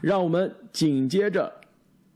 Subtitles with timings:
[0.00, 1.52] 让我们紧接着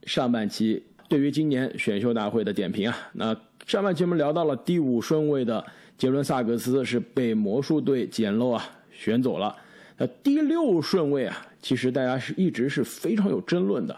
[0.03, 2.97] 上半期对于今年选秀大会的点评啊。
[3.13, 5.63] 那上半期我们聊到了第五顺位的
[5.97, 9.55] 杰伦萨格斯是被魔术队捡漏啊选走了。
[9.97, 13.95] 那第六顺位啊，其实大家是一直是非常有争论的。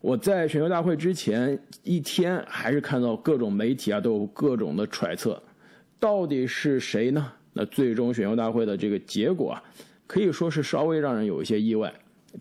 [0.00, 5.42] 我在选秀大会之前一天，还是看到各种媒体啊都有各种的揣测，
[5.98, 7.32] 到底是谁呢？
[7.52, 9.62] 那最终选秀大会的这个结果啊，
[10.06, 11.92] 可以说是稍微让人有一些意外，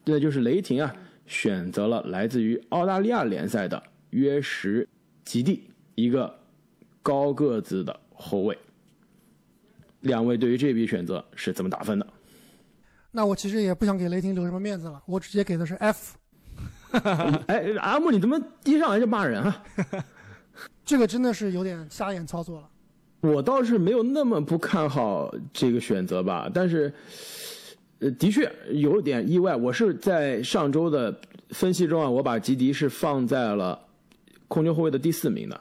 [0.06, 3.82] 那就是雷霆啊选择了来自于澳大利亚联赛的
[4.12, 4.88] 约什
[5.24, 6.34] 吉蒂，一个
[7.02, 8.58] 高个子的后卫。
[10.02, 12.08] 两位对于这笔选择是怎么打分的？
[13.12, 16.16] 那我其实也不想给雷霆留什么面子了，我直接给的是 F。
[17.48, 19.64] 哎，阿木，你怎么一上来就骂人啊？
[20.86, 22.70] 这个真的是有点瞎眼操作了。
[23.22, 26.92] 我倒是没有那么不看好这个选择吧，但是，
[28.00, 29.56] 呃，的确有点意外。
[29.56, 31.14] 我是在上周的
[31.50, 33.80] 分析中啊，我把吉迪是放在了
[34.48, 35.60] 控球后卫的第四名的。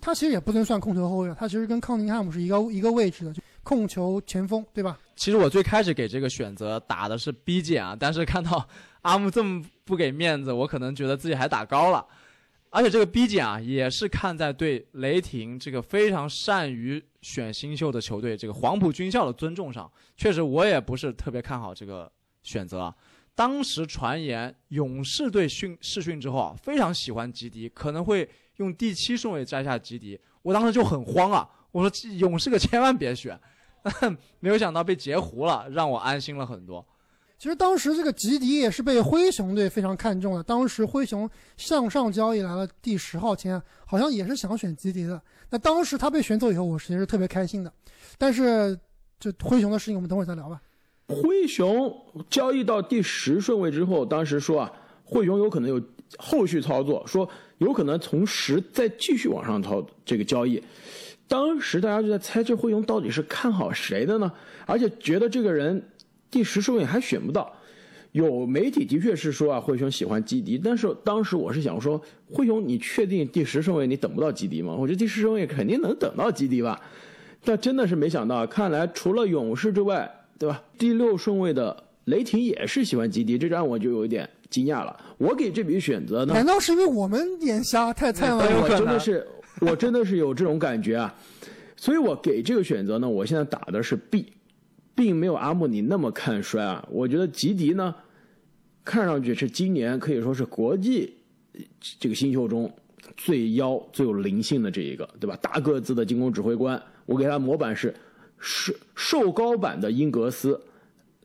[0.00, 4.98] 他其实也不能算控球后卫，他其实跟康宁汉姆是一个一个位置的，就控球前锋，对吧？
[5.14, 8.66] 其实我最开始给这个选择打的是 B 键啊，但是看到
[9.02, 12.06] 阿木这么不给面子，我可能觉得自己还打高了。
[12.70, 22.10] 而且这个 B 减啊，也是看在对雷霆这个非常善于选新秀的球队这个黄埔军校的尊重上，确实我也不是特别看好这个
[22.42, 22.94] 选择啊。
[23.34, 33.38] 当时传言勇士队训试训之后啊，非常喜欢吉迪，可能会用第七顺位摘下吉迪，我当时就很慌啊，我说勇士可千万别选。
[34.40, 36.86] 没有想到被截胡了，让我安心了很多。
[37.40, 40.42] 其实当时这个吉迪也是被灰熊队非常看重的。
[40.42, 45.18] 当时灰熊向上交易来了第十号签，好像也是想选吉迪的。
[45.48, 47.72] 那当时他被选走以后，我其实特别开心的。
[48.18, 48.78] 但是
[49.18, 50.60] 这灰熊的事情，我们等会儿再聊吧。
[51.08, 51.90] 灰熊
[52.28, 54.70] 交易到第十顺位之后，当时说啊，
[55.02, 55.82] 灰熊有可能有
[56.18, 57.26] 后续操作，说
[57.56, 60.62] 有可能从十再继续往上操这个交易。
[61.26, 64.30] 当时大家就在猜，这灰熊到底是看好谁的呢？
[64.66, 65.82] 而且觉得这个人
[66.30, 67.52] 第十顺位还选不到。
[68.12, 74.74] 有媒体的确是说啊，灰熊喜欢基迪，但是当时我是想说，灰熊你确定第十顺位你等不到基迪吗？
[74.74, 76.80] 我觉得第十顺位肯定能等到基迪吧。
[77.44, 80.62] 但真的是没想到，看来除了勇士之外，对吧？
[80.76, 84.96] 第六顺位的雷霆也是喜欢基迪，这让我就有一点惊讶了。
[85.18, 86.34] 我给这笔选择呢？
[86.34, 88.38] 难道是因为我们眼瞎太菜了？
[88.62, 89.26] 我真的是。
[89.60, 91.14] 我真的是有这种感觉啊，
[91.76, 94.32] 所以我给这个选择呢，我现在打的是 B，
[94.94, 96.86] 并没有阿木你那么看衰啊。
[96.90, 97.94] 我觉得吉迪呢，
[98.84, 101.14] 看上去是今年可以说是国际
[101.98, 102.72] 这个新秀中
[103.16, 105.36] 最妖、最有灵性的这一个，对吧？
[105.42, 107.94] 大个子的进攻指挥官，我给他模板是
[108.38, 110.60] 瘦瘦高版的英格斯，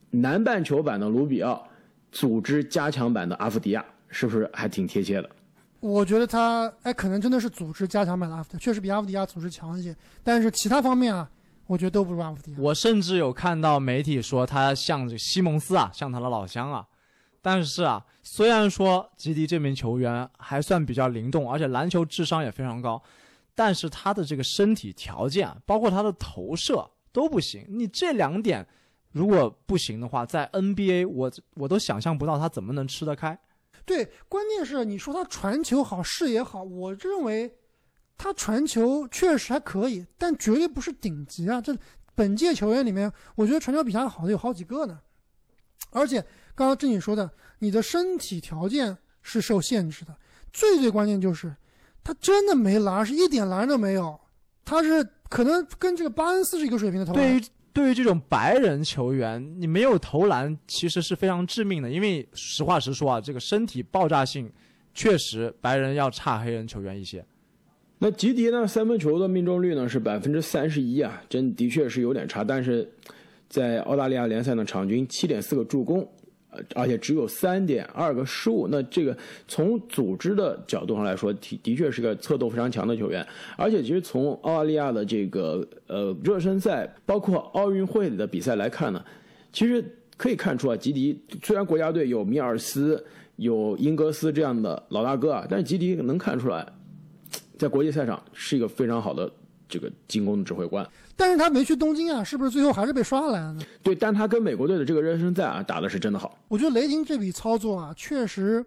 [0.09, 1.67] 南半球版的卢比奥，
[2.11, 5.29] 组织加强版的阿夫迪亚，是不是还挺贴切的？
[5.79, 9.95] 我觉得他哎，可能真的是组织加强版的阿夫，确实比阿夫迪亚组织强一些。
[10.23, 11.29] 但是其他方面啊，
[11.67, 12.57] 我觉得都不如阿夫迪亚。
[12.59, 16.87] 我甚至有看到媒体说他像这西蒙斯啊，像他的老乡啊。
[17.41, 23.01] 但是啊，虽然说吉迪这名球员还算比较灵动，而且篮球智商也非常高，
[23.53, 27.63] 但是他的这个身体条件，包括他的投射都不行。
[27.69, 28.67] 你这两点
[29.11, 33.37] 如果不行的话，在 NBA 我我都想象不到他怎么能吃得开。
[33.85, 37.53] 对，关键是你说他传球好，视野好，我认为
[38.17, 41.59] 他传球确实还可以，但绝对不是顶级啊！
[41.59, 41.75] 这
[42.15, 44.99] 本届球员里面，我觉得传球比他好的有好几个呢。
[45.91, 46.21] 而且
[46.55, 50.15] 刚刚正经说的，你的身体条件是受限制的，
[50.53, 51.53] 最最关键就是
[52.03, 54.19] 他真的没篮，是一点篮都没有。
[54.63, 57.21] 他是可能跟这个巴恩斯是一个水平的投篮。
[57.21, 57.43] 对于
[57.73, 61.91] 对于这种白人球员，你没有投篮其实是非常致命的。
[61.91, 64.51] 因为实话实说啊，这个身体爆炸性
[64.93, 67.23] 确实白人要差黑人球员一些。
[67.99, 68.67] 那吉迪呢？
[68.67, 72.43] 三分球的命中率呢是百分之三十一啊，真的确是有点差。
[72.43, 72.89] 但是
[73.47, 76.07] 在澳大利亚联赛呢，场均七点四个助攻。
[76.73, 83.27] 而且只有三点二个失误，那这个从组织的角度上来说，的的确是个策动非常强的球员。
[83.57, 89.03] 而且其实从澳大利亚的这个呃热身赛，包括奥运会的比赛来看呢，
[89.51, 89.83] 其实
[90.15, 93.05] 可以看出啊，吉迪虽然国家队有米尔斯、
[93.35, 96.65] 有英格斯这样的老大哥啊，但是吉迪能看出来，
[97.57, 99.31] 在国际赛场是一个非常好的
[99.67, 100.87] 这个进攻的指挥官。
[101.15, 103.61] 但是他没去东京啊，是不是最后还是被刷来了呢？
[103.81, 106.37] 对，但他跟美国队的这个热身赛啊，打的是真的好。
[106.49, 108.65] 我觉得雷霆这笔操作啊，确实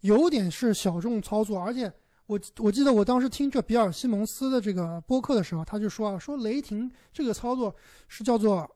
[0.00, 1.92] 有点是小众操作，而且
[2.26, 7.74] 我我记得我当时听这比尔西蒙斯的这个播客的时候，他就说啊，说雷霆这个操作
[8.06, 8.68] 是叫做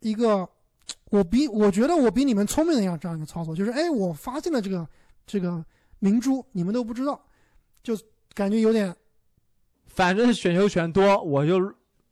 [0.00, 0.46] 一个
[1.10, 4.86] 我比我觉得我比你们聪明的样这样一个操作，就是哎，我发现了这个
[5.26, 5.64] 这个
[6.00, 7.18] 明珠，你们都不知道，
[7.82, 7.98] 就
[8.34, 8.94] 感觉有点
[9.86, 11.60] 反正选秀权多，我就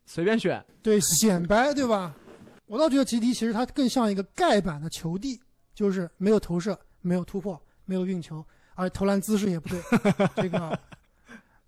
[0.04, 0.64] 随便选。
[0.82, 2.14] 对显摆，对吧？
[2.66, 5.40] 我倒觉得吉迪其实他更像一个盖板的球帝，
[5.74, 9.80] 就是没有投射，没有突破，没有运球，而且投篮姿势也不对。
[10.34, 10.78] 这个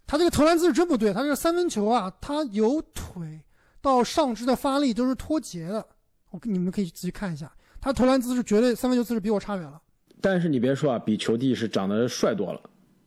[0.07, 3.41] 他这个投篮姿势真不对，他这个三分球啊，他由腿
[3.81, 5.87] 到上肢的发力都是脱节的。
[6.31, 9.81] 我你们可以仔细看一下，他投篮姿势绝对三分球姿势比我差远了。
[10.21, 12.61] 但是你别说啊，比球帝是长得帅多了。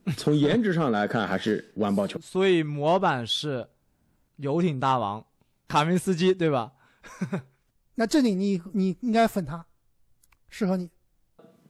[0.18, 2.20] 从颜值上来看，还是完爆球。
[2.24, 3.68] 所以模板是
[4.38, 5.26] 游艇大王
[5.68, 6.72] 卡明斯基，对吧？
[7.96, 9.66] 那这里你你应该粉他，
[10.50, 10.90] 适合你。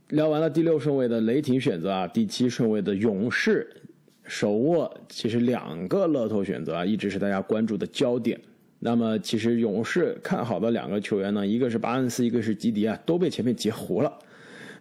[0.10, 3.82] 聊完了第六顺位的雷霆选择啊，第七顺位的勇士
[4.24, 8.40] 手握其实两个乐透选择啊，一直是大家关注的焦点。
[8.80, 14.12] 那么其实勇士看好的两个球员呢，一个是巴恩斯，一个是吉迪啊，都被前面截胡了。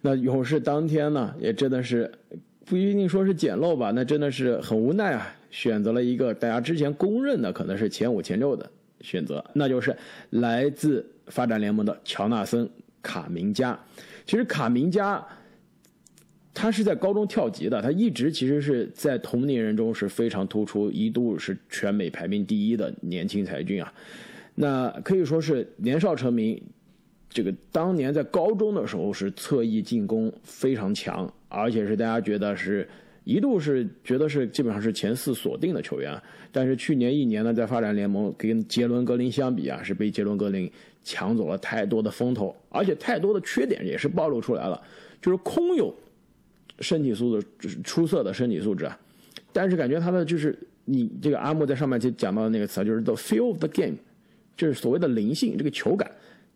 [0.00, 2.10] 那勇士当天呢，也真的是
[2.64, 8.70] 不一定说是捡漏吧，那真的是很无奈啊，选择了一个大家之前公认的可能是前五前六的
[9.00, 9.96] 选择，那就是
[10.30, 11.04] 来自。
[11.30, 12.66] 发展联盟的乔纳森·
[13.00, 13.78] 卡明加，
[14.26, 15.24] 其实卡明加
[16.52, 23.94] 他是在高中跳级的，他一直其实是在同龄人中是非常突出，一度是全美排名第一的年轻才俊啊。
[24.56, 26.60] 那可以说是年少成名，
[27.28, 32.88] 这个当年在高中的时候是侧翼进攻非常强，而且是大家觉得是
[33.24, 36.18] 一度是觉得是基本上是前四锁定的球员。
[36.50, 40.72] 但是去年一年呢，在发展联盟跟杰伦格林相比啊，是被杰伦格林。
[41.02, 44.80] 抢走了太多的风头，而且太多的缺点也是暴露出来了，
[45.20, 45.92] 就是空有
[46.80, 49.00] 身体素质出色的身体素质啊，
[49.50, 53.94] 但是感觉他的就是你这个阿木在上面就讲到的那个词，就是 the feel of the game，
[54.58, 56.08] 就是所谓的灵性，这个球感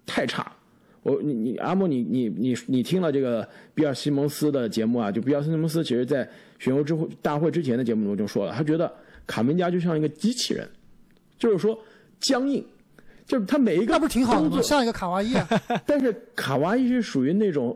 [0.04, 0.54] 太差。
[1.04, 6.28] 我你你阿木你你你你听了这个比尔西蒙斯的节目啊，就比尔西蒙斯其实在
[6.58, 8.92] 选秀之会大会之前的节目中就说了，他觉得
[9.24, 10.68] 卡梅加就像一个机器人，
[11.38, 11.78] 就是说
[12.18, 12.66] 僵硬。
[13.26, 14.60] 就是他每一个那不是挺好的吗？
[14.60, 15.48] 像一个卡哇伊啊。
[15.86, 17.74] 但是卡哇伊是属于那种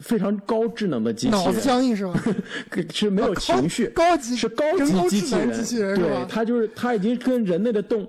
[0.00, 2.20] 非常高智能的机器人，脑子僵硬是吗？
[2.92, 5.52] 是没有情绪，高级是高级机器人。
[5.52, 8.04] 机器人对，他就是他已经跟人类的动，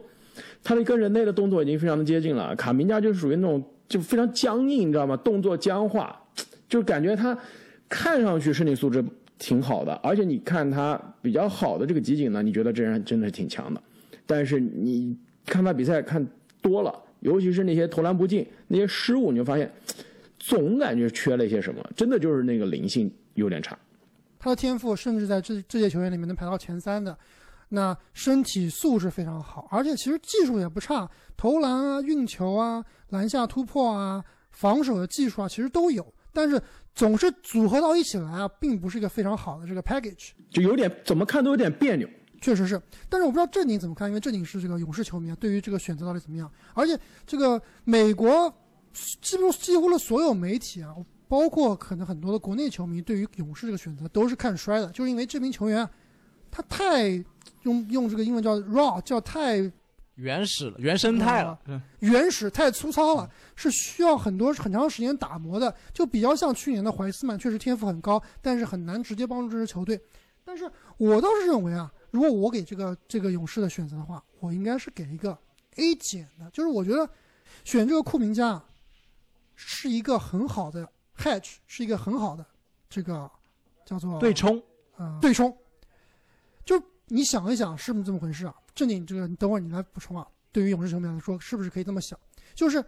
[0.64, 2.56] 他的跟人类的动作已经非常的接近了。
[2.56, 5.18] 卡明加就是属于那种就非常僵硬，你知道吗？
[5.18, 6.20] 动作僵化，
[6.70, 7.38] 就感觉他
[7.90, 9.04] 看上去身体素质
[9.38, 13.82] 挺好的，而且你看他比较好的这个集锦呢，你觉得这人真的是挺强的。
[14.26, 16.26] 但是你看他比赛看。
[16.64, 19.68] 多了，尤其是那些投篮不进、那些失误，你就发现
[20.38, 23.76] 总感觉缺了一些什么，真的就是那个灵性有点差。
[24.38, 27.18] 他的天赋甚至在这这届球员里面能排到前三的，
[27.74, 34.22] 那身体素质非常好，而且其实技术也不差，投篮啊、运球啊、篮下突破啊、
[34.52, 36.06] 防守的技术啊，其实都有。
[36.34, 36.62] 但是
[36.94, 42.08] 总是组合到一起来啊，并不是一个非常好的这个 package，就有点怎么看都有点别扭。
[42.42, 46.52] 确实是，但是我不知道正经怎么看，因为正经是这个勇士球迷，对于这个选择到底怎么样？
[46.74, 48.54] 而且这个美国
[49.22, 50.94] 几乎几乎的所有媒体啊，
[51.28, 55.88] 包括可能很多的国内球迷，对于勇士这个选择都是看衰的，就是因为这名球员
[56.50, 57.24] 他太
[57.64, 59.72] 用用这个英文叫 raw，叫太
[60.16, 61.58] 原始了，原生态了，
[62.00, 70.00] 原始太粗糙了，是需要很多很长时间打磨的，就比较像去年的怀斯曼，确实天赋很高，但是很难直接帮助这支球队。
[70.44, 71.92] 但是我倒是认为啊。
[72.12, 75.38] 如果我给这个这个勇士的选择的话，我应该是给一个
[75.78, 77.10] A 减的，就是我觉得
[77.64, 78.62] 选这个库明加
[79.56, 80.86] 是一个很好的
[81.18, 82.46] hedge，是一个很好的
[82.90, 83.32] 这个
[83.86, 84.62] 叫做对冲，
[84.98, 85.56] 呃，对冲。
[87.14, 88.56] 你想一想，是不是这么回事啊？
[88.74, 90.26] 正经，这个等会儿你来补充啊。
[90.50, 92.18] 对于勇士球迷来说，是不是可以这么想？
[92.56, 92.82] 就是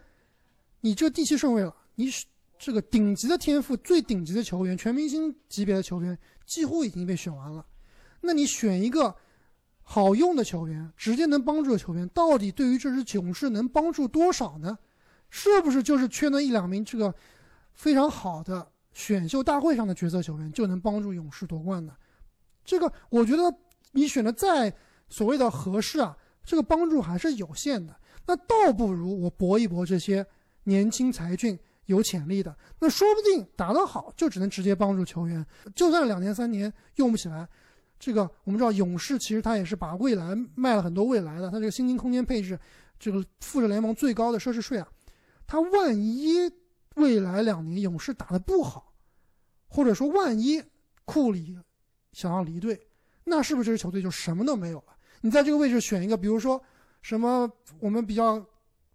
[0.80, 2.10] 你这第七顺位了，你
[2.58, 7.66] 这个顶级的天赋、最顶级的球员、全明星级别的球员，几乎已经被选完了。
[8.22, 9.14] 那你选一个
[9.82, 14.80] 好用的球员，直接能帮助的球员，到底对于这支勇士能帮助多少呢？
[15.30, 17.14] 是不是就是缺那一两名这个
[17.74, 21.94] 非常好的选秀大会上的角色球员就能帮助勇士夺冠呢？
[22.64, 23.54] 这个我觉得
[23.94, 24.76] 你选的再
[25.08, 27.96] 所谓的合适啊，这个帮助还是有限的。
[28.28, 30.26] 那倒不如我搏一搏这些
[30.66, 35.46] 年轻才俊、有潜力的，那说不定打得好就只能直接帮助球员，
[35.76, 37.48] 就算两年三年用不起来。
[38.00, 42.60] 这个我们知道，勇士其实他也是把未来卖了很多未来的，他这个薪金空间配置，
[43.00, 44.88] 这个付着联盟最高的奢侈税啊，
[45.48, 46.52] 他万一
[46.96, 48.94] 未来两年勇士打得不好，
[49.68, 50.62] 或者说万一
[51.06, 51.58] 库里
[52.12, 52.88] 想要离队，
[53.26, 54.96] 那是不是这支球队就什么都没有了？
[55.22, 56.62] 你在这个位置选一个，比如说
[57.02, 57.50] 什么
[57.80, 58.46] 我们比较，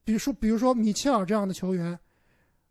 [0.04, 1.99] 比如说比如说米切尔这样的球员，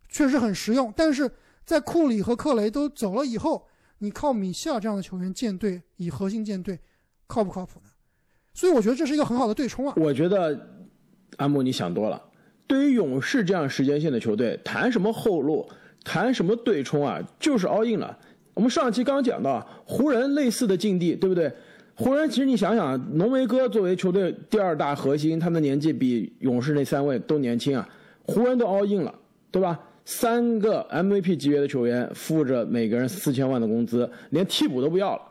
[0.08, 0.92] 确实很实用。
[0.96, 1.30] 但是
[1.64, 3.66] 在库里和克雷都走了以后，
[3.98, 6.78] 你靠米切尔这样的球员建队，以核心建队，
[7.26, 7.90] 靠不靠谱呢？
[8.54, 9.94] 所以我觉得这是一个很好的对冲啊。
[9.96, 10.68] 我觉得
[11.36, 12.22] 阿木你想多了。
[12.66, 15.68] 对于勇士这样时间线的球队，谈什么后路，
[16.04, 18.18] 谈什么对冲啊，就是 all in 了。
[18.58, 21.48] 我们上期刚讲到湖人类似的境地，对不对？
[21.94, 27.88] 湖人其实你想想，浓眉哥作为球队第二大核心，他的年纪比勇士那三位都年轻啊。
[28.24, 29.14] 湖人都 all in 了，
[29.52, 29.78] 对吧？
[30.04, 35.22] 三个 MVP 级别的球员付着每个人四千万的工资，连替补都不要了，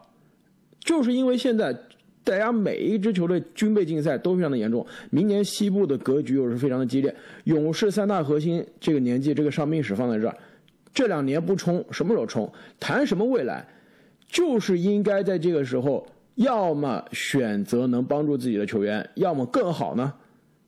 [0.79, 1.77] 就是因为现在
[2.23, 7.13] 大家每一支球队军备竞赛都非常的严重，明年西部的格局又是非常的激烈。
[7.43, 10.37] 勇士三大核心这个年纪，这个伤病史放在这儿，
[10.97, 12.51] 这两年不冲，什么时候冲？
[12.79, 13.63] 谈什么未来？
[14.27, 20.11] 就是应该在这个时候，要么选择能帮助自己的球员，要么更好呢，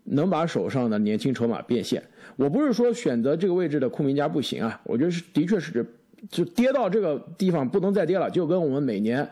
[0.03, 2.03] 能把手上的年轻筹码变现。
[2.35, 5.83] 我不是说选择这个位置的库明加不行啊，我觉得是的确是
[6.29, 9.27] 就跌到这个地方不能再跌了，就跟我们每年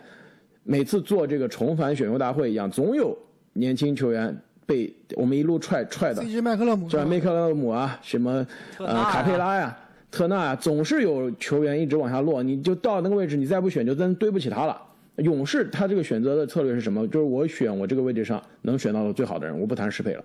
[0.64, 3.16] 每次做这个重返选秀大会一样，总有
[3.54, 4.36] 年轻球员
[4.66, 8.44] 被我们一路踹踹的，这麦克勒姆，像麦克勒姆啊，什么
[8.80, 9.78] 呃卡佩拉呀、
[10.10, 14.82] 特纳，总是有球员一直往下落，你就到那个位置，你再不选就真对不起他了。
[15.18, 17.08] 勇士他这个选择的策略是什么？
[17.08, 20.24] 就是我选我这个位置上能选到的最好的人，我不谈适配了。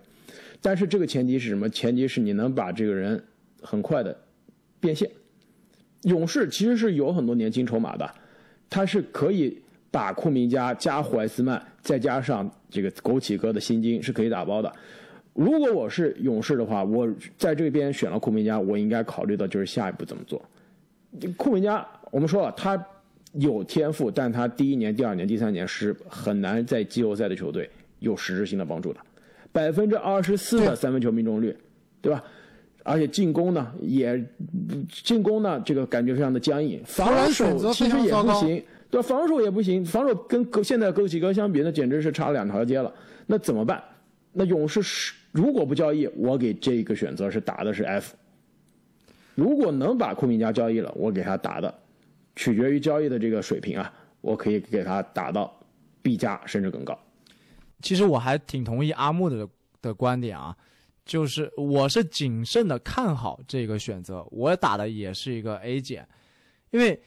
[0.60, 1.68] 但是这个前提是什么？
[1.68, 3.22] 前提是你能把这个人
[3.62, 4.16] 很快的
[4.78, 5.10] 变现。
[6.02, 8.08] 勇士其实是有很多年轻筹码的，
[8.68, 9.60] 他是可以
[9.90, 14.72] 把库明加加怀斯曼，再加上这个枸杞哥的薪金是可以打包的。
[15.34, 17.08] 如果我是勇士的话，我
[17.38, 20.42] 在这边选了库明加，我应该考虑的就是下一步怎么做。
[21.36, 22.82] 库明加，我们说了，他
[23.32, 27.68] 有天赋，但他第一年、第二年、第三年是很难在季后赛的球队
[28.00, 29.00] 有实质性的帮助的。
[29.52, 31.56] 百分之二十四的三分球命中率，
[32.00, 32.22] 对吧？
[32.84, 34.22] 而且进攻呢，也
[34.90, 36.82] 进攻呢，这个感觉非常的僵硬。
[36.84, 39.08] 防守其实也不行，对吧？
[39.08, 42.92] 防守也不行，防守跟现在枸杞哥相比，那简直是差了两条街了。
[43.26, 43.82] 那怎么办？
[44.32, 48.14] 那勇士是如果不交易，我给这个选择是打的是 F。
[49.34, 51.74] 如果能把库明加交易了，我给他打的，
[52.36, 55.58] 取决于交易的这个水平啊，我可以给他打到
[56.02, 56.98] B 加甚至更高。
[57.80, 59.48] 其实我还挺同意阿木的
[59.80, 60.54] 的观点啊，
[61.06, 66.06] 就是我是谨慎的看好这个选择，我打的也是一个 A 减，
[66.70, 67.00] 因为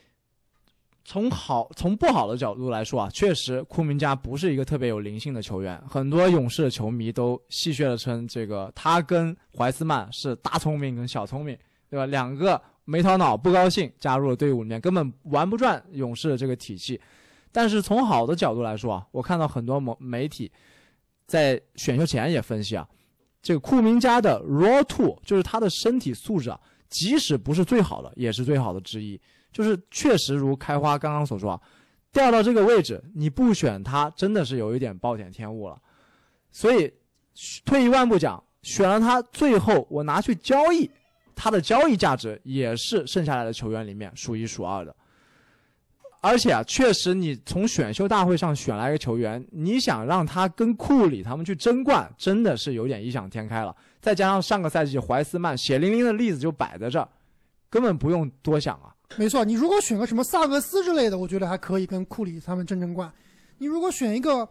[1.08, 11.56] 从好从不好的角度来说啊，确实库明加不是一个特别有灵性的球员，很多勇士的球迷都戏谑的称这个他跟怀斯曼是大聪明跟小聪明，
[11.88, 12.06] 对吧？
[12.06, 17.00] 两个没头脑不高兴加入了队伍里面，根本玩不转勇士的这个体系。
[17.52, 20.50] 但是从好的角度来说啊，我看到很多媒媒体
[21.24, 22.84] 在选秀前也分析啊，
[23.40, 26.60] 这个库明加的 raw two 就是他的身体素质啊，
[26.90, 29.20] 即使不是最好的，也是最好的之一。
[29.56, 31.60] 就是确实如开花刚刚所说啊，
[32.12, 35.80] 掉到这个位置你不选他，真的是有一点暴殄天物了。
[36.52, 36.92] 所以
[37.64, 40.90] 退一万步讲，选了他，最后我拿去交易，
[41.34, 44.94] 他的交易价值也是剩下来的球员里面数一数二的。
[46.20, 53.74] 而且啊，确实，你从选秀大会上选来一个球员，你想让他跟库里他们去争冠，真的是有点异想天开了。
[54.02, 57.08] 再加上上个赛季怀斯曼血淋淋的例子就摆在这儿，
[57.70, 58.92] 根本不用多想啊。
[59.16, 63.10] 没错，你如果选个什么萨格斯之类的，我觉得还可以跟库里他们争争冠。
[63.58, 64.46] 你如果选一个，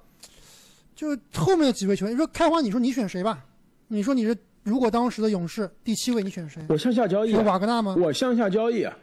[0.95, 3.45] 就后面的几位球员，你说开花，你说你选谁吧？
[3.89, 6.63] 你说你是如果当时的勇士第七位，你选谁？
[6.69, 7.95] 我向下交易，选瓦格纳吗？
[7.99, 8.97] 我向下交易啊。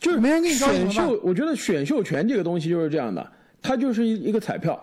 [0.00, 4.80] 就是没人给你选秀，我觉得选秀权这个东西就是这样的，它就是一一个彩票，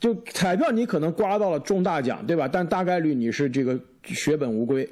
[0.00, 2.48] 就彩票你可能刮到了中大奖，对吧？
[2.48, 4.86] 但大概率你是这个血本无归。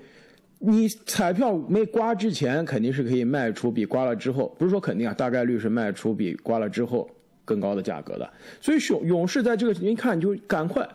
[0.60, 7.08] 你彩票没刮之前肯定是可以卖出比刮了之后，不是说肯定啊，大概率是卖出比刮了之后
[7.44, 8.28] 更高的价格的。
[8.60, 10.88] 所以勇勇士在这个您看就赶快，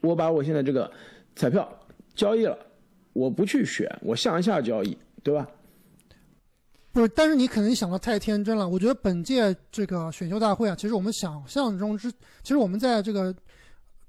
[0.00, 0.90] 我把我现在这个
[1.36, 1.70] 彩票
[2.14, 2.58] 交易了，
[3.12, 5.46] 我不去选，我向下交易，对吧？
[6.90, 8.66] 不是，但是你可能想的太天真了。
[8.66, 12.10] 我觉得本届这个选秀大会啊，其实我们想象中之，
[12.42, 13.34] 其实我们在这个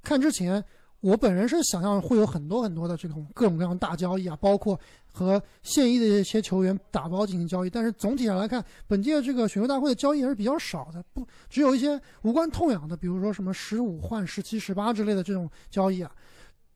[0.01, 0.63] 看之前，
[1.01, 4.79] 我本人是想象会有很多很多的这种各种各样大交易啊，包括
[5.11, 7.69] 和现役的一些球员打包进行交易。
[7.69, 16.11] 但是总体上来看，本届这个选秀大会的交易还是比较少的，不只有一些无关痛痒的，比如说什么十五换十七、十八之类的这种交易啊。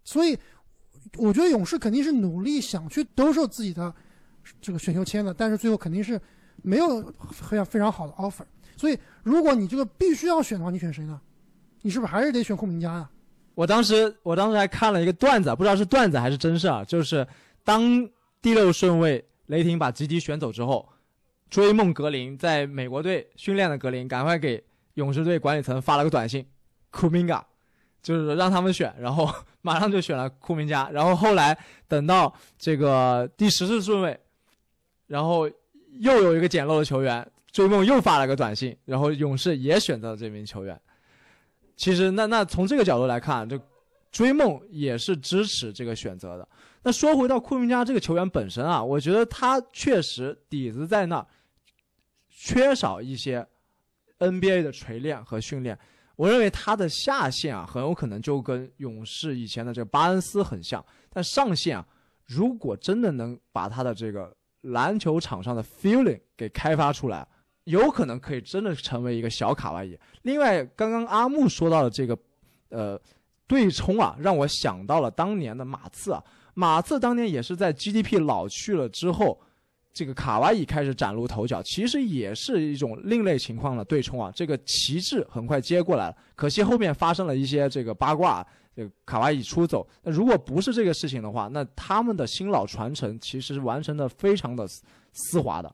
[0.03, 0.37] 所以，
[1.17, 3.93] 我觉得勇士肯定是努力想去兜售自己的。
[4.59, 6.19] 这个选秀签的，但是最后肯定是
[6.63, 7.01] 没有
[7.31, 8.43] 非常非常好的 offer。
[8.75, 11.21] 所以，如果你这个必须要选的话，你选谁呢？
[11.81, 13.09] 你是不是还是得选库明加呀？
[13.55, 17.27] 我当时我当时还看了一个段子，不知道是段子还是真事啊，就是
[17.63, 18.09] 当
[18.41, 20.87] 第六顺位雷霆把吉迪选走之后，
[21.49, 24.63] 追梦格林在美国队训练的格林，赶快给
[24.95, 26.45] 勇士队管理层发了个短信，
[26.89, 27.45] 库明加，
[28.01, 29.29] 就是让他们选，然后
[29.61, 31.57] 马上就选了库明加，然后后来
[31.87, 34.19] 等到这个第十四顺位，
[35.05, 35.47] 然后
[35.99, 40.79] 又有一个捡漏的球员，追梦又发了个短信，然后勇士也选择了这名球员。
[41.75, 43.59] 其实那那从这个角度来看，就
[44.11, 46.47] 追梦也是支持这个选择的。
[46.83, 51.27] 那说回到库明加这个球员本身啊，我觉得他确实底子在那儿，
[52.29, 53.47] 缺少一些
[54.19, 55.77] NBA 的锤炼和训练。
[56.15, 61.87] 我认为他的下限啊，很有可能就跟勇士以前的这个巴恩斯很像，但上限啊，
[62.25, 67.27] 如果真的能把他的这个篮球场上的 feeling 给开发出来，
[67.65, 69.97] 有可能可以真的成为一个小卡哇伊。
[70.23, 72.17] 另外，刚刚阿木说到的这个，
[72.69, 72.99] 呃，
[73.47, 76.23] 对冲啊，让我想到了当年的马刺啊。
[76.53, 79.39] 马刺当年也是在 GDP 老去了之后，
[79.93, 84.31] 这个卡哇伊开始崭露头角，其实也是一种另类情况的对冲啊。
[84.35, 89.87] 这个旗帜很快接过来了，可惜后面发生了一些这个八卦，这个卡哇伊出走。
[90.03, 94.67] 那如果不是这个事情的话，那他们的新老传承其实完成的非常的
[95.13, 95.73] 丝滑的。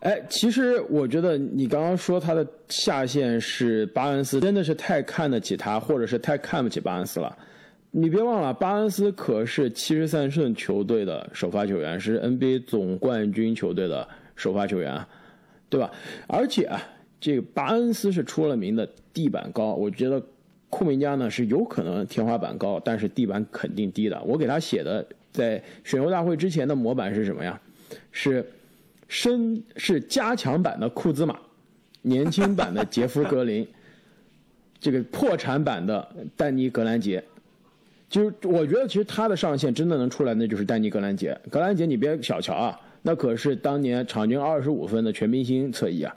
[0.00, 7.36] 哎，其实我觉得你刚刚说他的下限是巴恩斯，真的是太看得起他，或者是太看不起巴恩斯了。
[7.90, 15.04] 你别忘了，巴恩斯可是七十三胜球队的首发球员，是 NBA 总冠军球队的首发球员，
[15.68, 15.90] 对吧？
[16.28, 16.80] 而且啊，
[17.18, 20.22] 这个巴恩斯是出了名的地板高，我觉得
[20.70, 24.22] 库明加呢是有可能天花板高，但是地板肯定低的。
[24.22, 27.60] 我给他写的在选秀大会之前的模板是什么呀？
[28.12, 28.46] 是。
[29.08, 31.36] 身是加强版的库兹马，
[32.02, 33.66] 年轻版的杰夫格林，
[34.78, 37.22] 这个破产版的丹尼格兰杰，
[38.08, 41.36] 就是我觉得其实他的上限真的能出来，那就是丹尼格兰杰。
[41.50, 46.14] 格兰杰你别小瞧啊，那可是当年场均二十五分的全明星侧翼啊。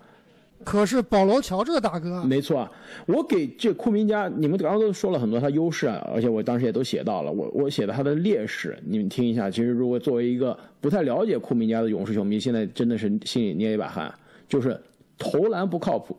[0.64, 2.70] 可是保罗乔这个大哥，没错，
[3.08, 9.50] 我给这库明加，你们刚刚都说了很多他优势啊，而且我当时也都写到了，我我写的他的劣势，你们听一下。
[9.50, 14.14] 其实如果作为一个不太了解库明加的勇士球迷，现在真的是心里捏一把汗，
[14.48, 14.80] 就是
[15.18, 16.18] 投篮不靠谱，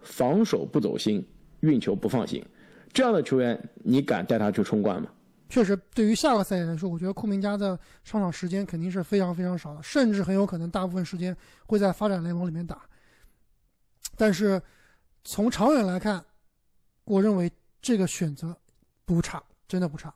[0.00, 1.24] 防守不走心，
[1.60, 2.44] 运球不放心，
[2.92, 5.08] 这样的球员你敢带他去冲冠吗？
[5.48, 12.80] 确实，对于下个赛季来说，我觉得库明加的上场时间肯定是非常非常少的，甚至很有可能大部分时间会在发展联盟里面打。
[14.22, 14.62] 但是，
[15.24, 16.24] 从长远来看，
[17.02, 18.56] 我认为这个选择
[19.04, 20.14] 不差，真的不差。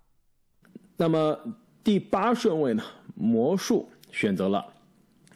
[0.97, 1.37] 那么
[1.83, 2.85] 第八顺位呢？
[3.17, 4.65] 魔术选择了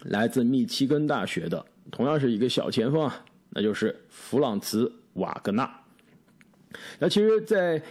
[0.05, 5.69] 来自密歇根大学的，同样是一个小前锋啊，那就是弗朗茨·瓦格纳。
[7.01, 7.83] 那其实，在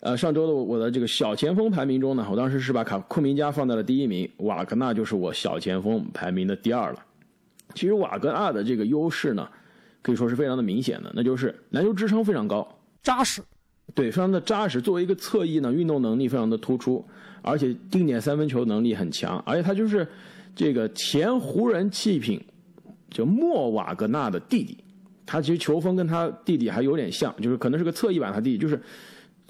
[0.00, 7.06] 呃上周的我的这个小前锋排名中呢，我当时是把卡库明加放在了第一名，瓦格纳就是我小前锋排名的第二了。
[7.76, 9.48] 其实瓦格纳的这个优势呢？
[10.04, 13.40] 可以说是非常的明显的，那就是篮球支撑非常高，扎实，
[13.94, 14.78] 对，非常的扎实。
[14.78, 17.02] 作为一个侧翼呢，运动能力非常的突出，
[17.40, 20.06] 而且定点三分球能力很强，而且他就是
[20.54, 22.38] 这个前湖人弃品，
[23.08, 24.76] 就莫瓦格纳的弟弟，
[25.24, 28.78] 他其实球风跟他弟弟还有点像，就是可能是个侧翼版他弟弟，就是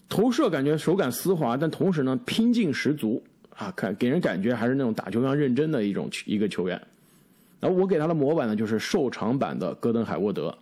[0.09, 6.81] 投射感觉手感丝滑，但同时呢拼劲十足啊，看给人感觉还是那种打球非常认真的一种一个球员。
[7.65, 10.55] 而我给他的模板呢，就是瘦长版的戈登海沃德，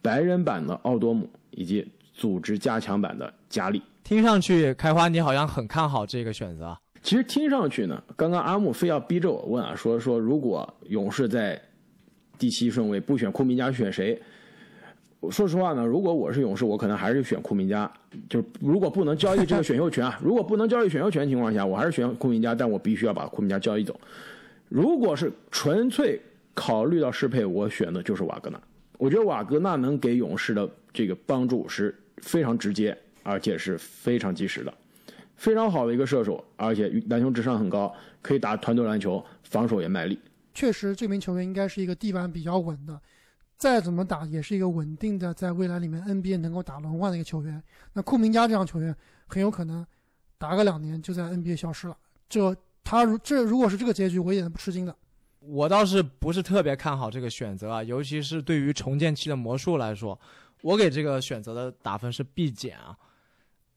[0.00, 3.82] 白人版的奥多姆，以及组织加强版的加利。
[4.04, 6.78] 听上去，开花你好像很看好这个选择。
[7.02, 11.60] 其实听上去呢，刚刚阿木非要逼着我问啊，说说如果勇士在
[12.38, 14.16] 第七顺位不选库明加，选谁？
[15.28, 17.90] 说实话呢，如果我是勇士，我可能还是选库明加。
[18.28, 24.00] 就是如果不能交易这个选秀权啊， 如果不能交易选秀权情况下，我还是选库明加，但我必须要把库明加交易走。
[24.68, 26.20] 如果是纯粹。
[26.56, 28.58] 考虑到适配，我选的就是瓦格纳。
[28.96, 34.72] 我觉得瓦格纳能给勇士的这个帮助是非常直接，而且是非常及时的，
[35.36, 40.18] 非常好的一个射手，而且篮球智商很高，可以打团队篮球，防守也卖力。
[40.54, 42.98] 确实，这名球员应该是一个地板比较稳的，
[43.58, 47.62] 再怎么打也是一个稳定的，在未来里面 NBA 能够打轮换的一个球员。
[47.92, 49.86] 那库明加这样球员很有可能
[50.38, 51.96] 打个两年就在 NBA 消失了。
[52.30, 54.96] 这他如这如果是这个结局，我一点都不吃惊的。
[55.48, 60.18] 我倒是不是特别看好这个选择啊，尤其是对于重建期的魔术来说，
[60.62, 62.96] 我给这个选择的打分是 B 减啊。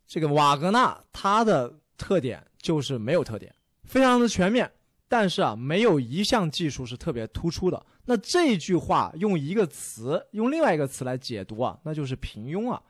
[0.08, 3.54] 这个瓦格纳他的特点就是没有特点，
[3.84, 4.72] 非常的全面，
[5.08, 7.86] 但是啊，没有一项技术是特别突出的。
[8.06, 12.82] 那这句话用一个词，用另外一个词来解读啊，那就是平庸啊。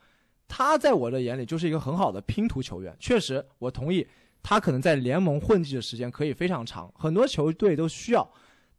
[0.48, 4.08] 他在我的眼里就是一个很好的拼图球员，确实我同意，
[4.42, 8.28] 他可能在联盟混迹的时间可以非常长，很多球队都需要。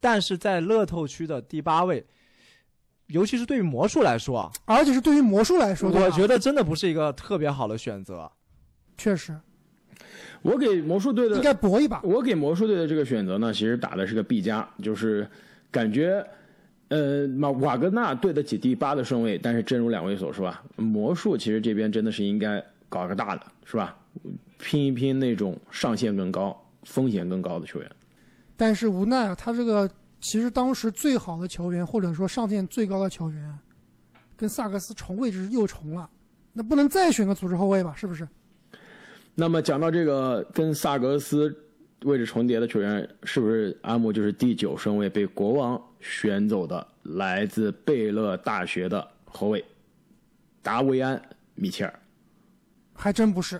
[0.00, 2.04] 但是在乐透区的第八位，
[3.08, 8.30] 尤其是对于魔术来说啊，而且是对于魔术来说，我觉得真的不是一个特别好的选择。
[8.96, 9.34] 确实
[10.42, 12.00] 我给魔术队的应该搏一把。
[12.02, 15.28] 我给魔术队的这个选择呢，其实打的是个 B 加，就是
[15.70, 16.26] 感觉，
[16.88, 23.96] 呃，马瓦格纳对得起第八的顺位，但是正如两位所说啊，魔术其实这边真的是应该搞个大的，是吧？
[24.58, 27.90] 拼一拼那种上限更高、风险更高的球员。
[28.60, 33.58] 但是无奈啊，他这个其实当时最好的球员，或者说上限最高的球员，
[34.36, 36.10] 跟萨克斯重位置又重了，
[36.52, 37.94] 那不能再选个组织后卫吧？
[37.96, 38.28] 是不是？
[39.34, 41.50] 那么讲到这个跟萨格斯
[42.02, 49.64] 位置重叠的球员，是不是阿姆就是第九顺位被国王选走的来自贝勒大学的后卫
[50.60, 51.16] 达维安·
[51.54, 52.00] 米切尔？
[52.92, 53.58] 还真不是，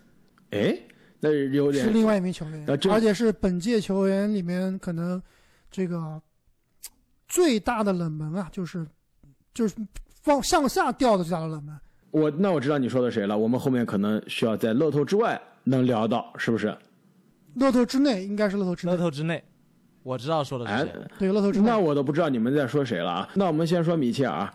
[0.50, 0.78] 哎，
[1.20, 5.22] 那有点是另外一名球员而且是本届球员里面可能
[5.70, 6.20] 这个
[7.28, 8.86] 最大的冷门啊，就是
[9.52, 9.74] 就是
[10.24, 11.78] 往向下掉的最大的冷门。
[12.10, 16.76] 我那我知道你说的谁了，我们后面可能需要在乐透之外能聊到，是不是？
[17.54, 19.44] 乐透之内应该是乐透之内乐，透之内，
[20.02, 21.78] 我知道说的哎是谁。，对乐透之内那。
[21.78, 23.28] 我都不知道你们在说谁了啊。
[23.34, 24.54] 那我们先说米切尔啊，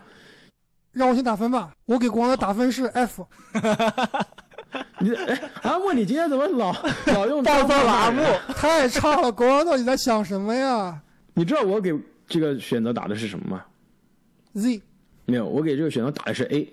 [0.92, 3.24] 让我先打分吧，我给国王的打分是 F。
[5.00, 6.74] 你哎，阿木，你今天怎么老
[7.14, 8.22] 老用暴躁了阿木，
[8.54, 11.00] 太差了，国王到底在想什么呀
[11.34, 11.94] 你知道我给
[12.26, 13.64] 这个选择打的是什么吗
[14.54, 14.80] ？？Z，
[15.26, 16.68] 没有，我给这个选择打的是 A。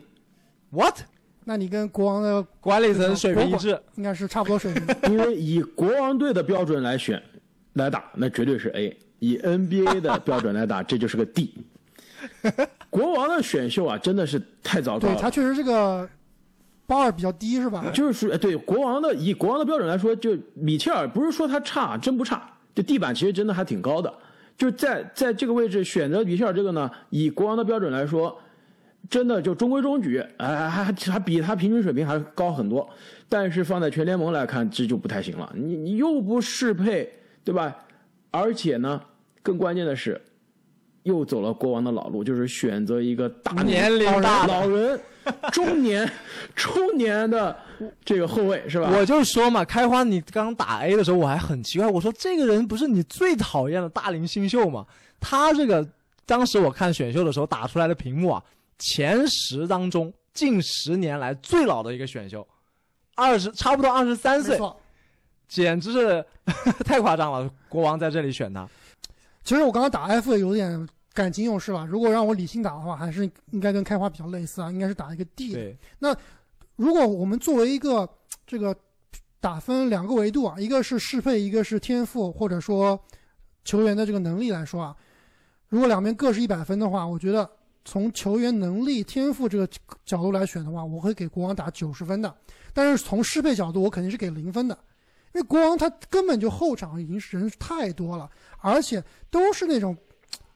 [0.71, 0.99] What？
[1.45, 5.11] 那你跟国王的管理层水平一致，应该是差不多水平。
[5.11, 7.21] 因为以国王队的标准来选
[7.73, 11.53] 来打，那绝对是 A；以 NBA 的标准来打，这就是个 D。
[12.89, 15.13] 国王的选秀啊，真的是太糟糕了。
[15.15, 16.09] 对他确实是个
[16.85, 17.85] 八二比较低是吧？
[17.93, 24.13] 就是属于对国王的以国王的标准来说，就米切尔不是说他差，真不差，这地板其实真的还挺高的。
[24.57, 28.37] 就在在这个位置选择米切尔这个呢，以国王的标准来说，
[29.09, 32.87] 真的就中规中矩，哎，还还还比他平均水平还高很多。
[33.27, 35.51] 但是放在全联盟来看，这就不太行了。
[35.55, 37.11] 你你又不适配，
[37.43, 37.75] 对吧？
[38.29, 39.01] 而且呢，
[39.41, 40.21] 更关键的是，
[41.01, 44.99] 又走了国王的老路，就是选择一个大年龄大老人、
[45.51, 46.09] 中年、
[46.55, 47.55] 中年的
[48.03, 48.89] 这个后卫是吧？
[48.93, 54.85] 我就说嘛，开花，你刚打 A 的时候，我还很奇怪，我说这个人不是你最讨厌的大龄新秀吗？
[55.19, 55.87] 他这个
[56.25, 58.43] 当时我看选秀的时候打出来的屏幕啊，
[58.79, 62.45] 前十当中近十年来最老的一个选秀，
[63.15, 64.59] 二十差不多二十三岁，
[65.47, 66.25] 简直是
[66.83, 67.49] 太夸张了。
[67.69, 68.67] 国王在这里选他，
[69.43, 71.85] 其实我刚刚打 F 有点感情用事吧。
[71.85, 75.59] 如果让我理性打的话，还是应该跟开花比较类似啊，应该是打一个 D 的。
[75.99, 76.17] 对，
[76.75, 78.09] 如果我们作为一个
[78.47, 78.75] 这个
[79.39, 82.99] 打分两个维度啊，一个是适配，一个是天赋，或者说
[83.63, 84.95] 球员的这个能力来说啊，
[85.69, 87.49] 如果两边各是一百分的话，我觉得
[87.85, 89.69] 从球员能力、天赋这个
[90.05, 92.33] 角度来选的话，我会给国王打九十分的。
[92.73, 94.75] 但是从适配角度，我肯定是给零分的，
[95.33, 99.95] 因为国王他根本就后场已经是人太多了，而且都是那种，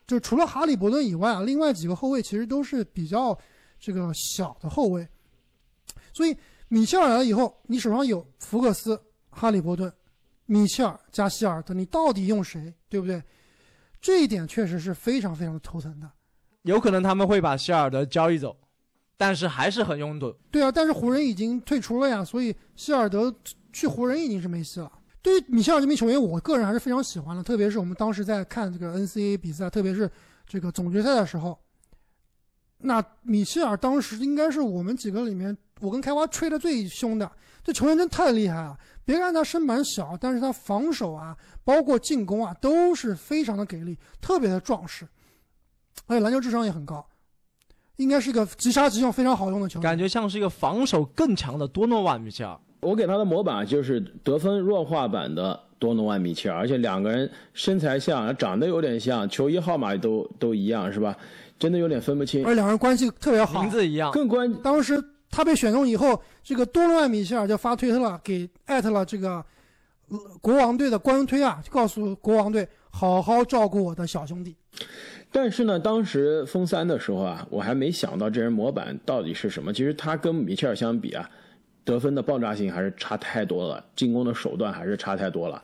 [0.07, 3.37] 就除了哈利伯顿以外啊，另外几个后卫其实都是比较
[3.77, 5.07] 这个小的后卫。
[6.13, 6.35] 所以
[6.69, 9.91] 米切尔来了以后，你手上有福克斯、哈利伯顿、
[10.45, 13.21] 米切尔加希尔德，你到底用谁，对不对？
[13.99, 16.09] 这一点确实是非常非常的头疼的。
[16.63, 18.57] 有可能他们会把希尔德交易走，
[19.17, 20.33] 但是还是很拥堵。
[20.49, 23.33] 对啊，但是湖人已经退出了呀，所以希尔德
[23.73, 24.91] 去湖人已经是没戏了。
[25.27, 30.09] 对于米切尔这名球员，我个人还是非常喜欢的，特别是我们当时在看这个 NCAA 比赛，特别是
[30.47, 31.59] 这个总决赛的时候，
[32.77, 37.29] 那米切尔当时应该是我们几个里面，我跟开花吹的最凶的。
[37.61, 38.77] 这球员真太厉害了！
[39.03, 41.35] 别看他身板小，但是他防守啊，
[41.65, 45.05] 包括进攻啊，都是非常的给力，特别的壮实，
[46.05, 47.05] 而且篮球智商也很高，
[47.97, 49.83] 应该是一个即杀即用、非常好用的球员。
[49.83, 52.57] 感觉像是一个防守更强的多诺万米切尔。
[52.79, 61.15] 我给他的模板就是得分弱化版的多诺万·米切尔，而且两个人身材像，长得有点像，球衣号码都都一样，是吧？
[61.59, 62.49] 真的有点分不清而。
[62.49, 63.71] 且两人关系特别好名。
[63.71, 69.43] 字一样，更关当时他被选中以后，这个多诺万·米切尔就发推特了，给艾特了这个、
[70.09, 74.55] 呃国王队的官推啊，就告诉国王队好好照顾我的小兄弟。
[75.31, 79.73] 但是呢，当时封三的时候啊，我还没想到这人模板到底是什么。
[79.73, 81.29] 其实他跟米切尔相比啊，
[81.87, 85.63] 得分的爆炸性还是差太多了，进攻的手段还是差太多了。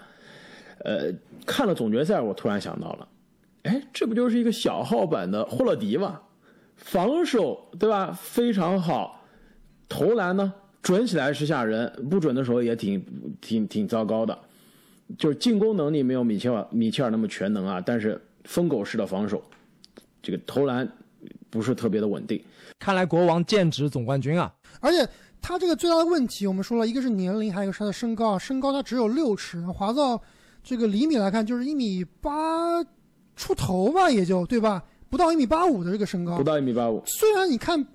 [0.86, 1.12] 呃，
[1.46, 3.08] 看了总决赛，我突然想到了，
[3.64, 6.22] 哎，这不就是一个小号版的霍勒迪吗？
[6.78, 8.18] 防守对吧？
[8.18, 9.22] 非常好，
[9.90, 13.06] 投篮呢准起来是吓人，不准的时候也挺
[13.42, 14.38] 挺挺糟糕的。
[15.18, 19.44] 就是进攻能力没有米切尔米切尔那么全能啊，但是疯狗式的防守，
[20.22, 20.90] 这个投篮
[21.50, 22.42] 不是特别的稳定。
[22.80, 24.54] 看来国王剑指总冠军啊！
[24.82, 25.08] 而且
[25.44, 30.18] 他这个最大的问题，我们说了一个是年龄，还有一个是他的身高啊，身高他只有六尺，华噪
[30.64, 32.82] 这个厘米来看就是一米八
[33.36, 34.82] 出头吧，也就对吧？
[35.10, 37.04] 不到一米八五的这个身高，不到一米八五。
[37.06, 37.86] 虽然你看，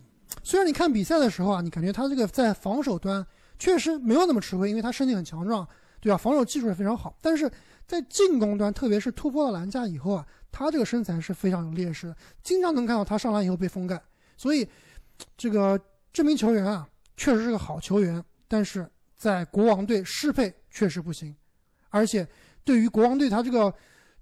[0.42, 3.26] 虽然你看比赛的时候啊，你感觉他这个在防守端
[3.58, 5.66] 确实没有那么吃亏，因为他身体很强壮，
[6.02, 6.18] 对吧？
[6.18, 7.50] 防守技术也非常好，但是
[7.86, 13.98] 在进攻端，特别是突破了篮架以后啊，他这个身材是非常有劣势的，经常能看到他上篮以后被封盖。
[14.36, 14.68] 所以，
[15.36, 15.80] 这个
[16.12, 16.86] 这名球员啊，
[17.18, 21.36] 确实是个好球员，但是在国王队适配确实不行，
[21.90, 22.26] 而且。
[22.64, 23.72] 对于国王队他这个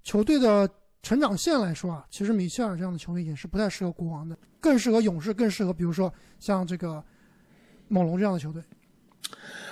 [0.05, 0.69] 球队的
[1.03, 7.03] 成长线来说啊，其实米切尔这样的球员也是不太适合国王的，更适合勇士，更适合比如说像这个
[7.89, 8.63] 猛龙这样的球队。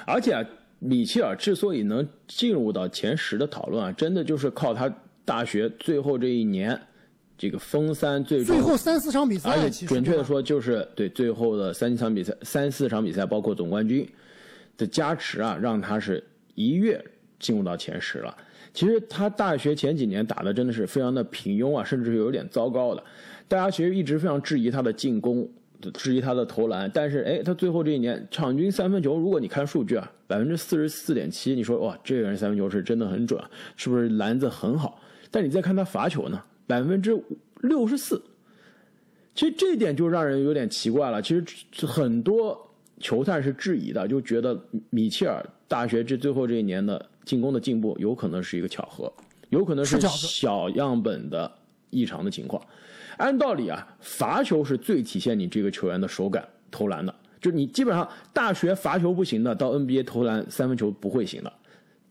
[0.05, 0.43] 而且啊，
[0.79, 6.77] 米切尔之所以能进入到前十的讨论啊，真的就是靠他大学最后这一年
[7.37, 14.07] 这个封三最最后三四场比赛，而且准确的说就是对最后的三场比赛三四场比赛，包括总冠军
[14.77, 17.03] 的加持啊，让他是一跃
[17.39, 18.35] 进入到前十了。
[18.73, 23.03] 其实他大学前几年打的真的是非常的平庸啊，甚至是有点糟糕的。
[23.47, 25.47] 大家其实一直非常质疑他的进攻，
[25.93, 26.89] 质疑他的投篮。
[26.93, 33.41] 但是，哎，他最后这一年场均三分球，如果你看数据啊，百分之四十四点七，你说哇，这个人三分球是真的很准，
[33.77, 35.01] 是不是篮子很好？
[35.31, 37.19] 但你再看他罚球呢，百分之
[37.61, 38.21] 六十四。
[39.33, 41.21] 其实这一点就让人有点奇怪了。
[41.21, 47.09] 其实很多球探是质疑的，就觉得米切尔大学这最后这一年的。
[47.25, 49.11] 进攻的进步有可能是一个巧合，
[49.49, 51.51] 有可能是小样本的
[51.89, 52.63] 异常的情况。
[53.17, 57.11] 按道理啊，罚球是最体现你这个球员的手感、投篮的。
[57.41, 61.51] 就是你基本上大学罚球不行的，到 NBA 投篮三分球不会行的。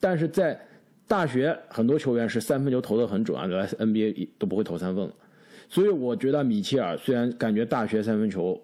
[0.00, 0.60] 但是在
[1.06, 5.14] 大学很多球员是三分球投的很准啊，来 NBA 都不会投三分了。
[5.68, 8.60] 所以我觉得米切尔虽然感觉大学三分球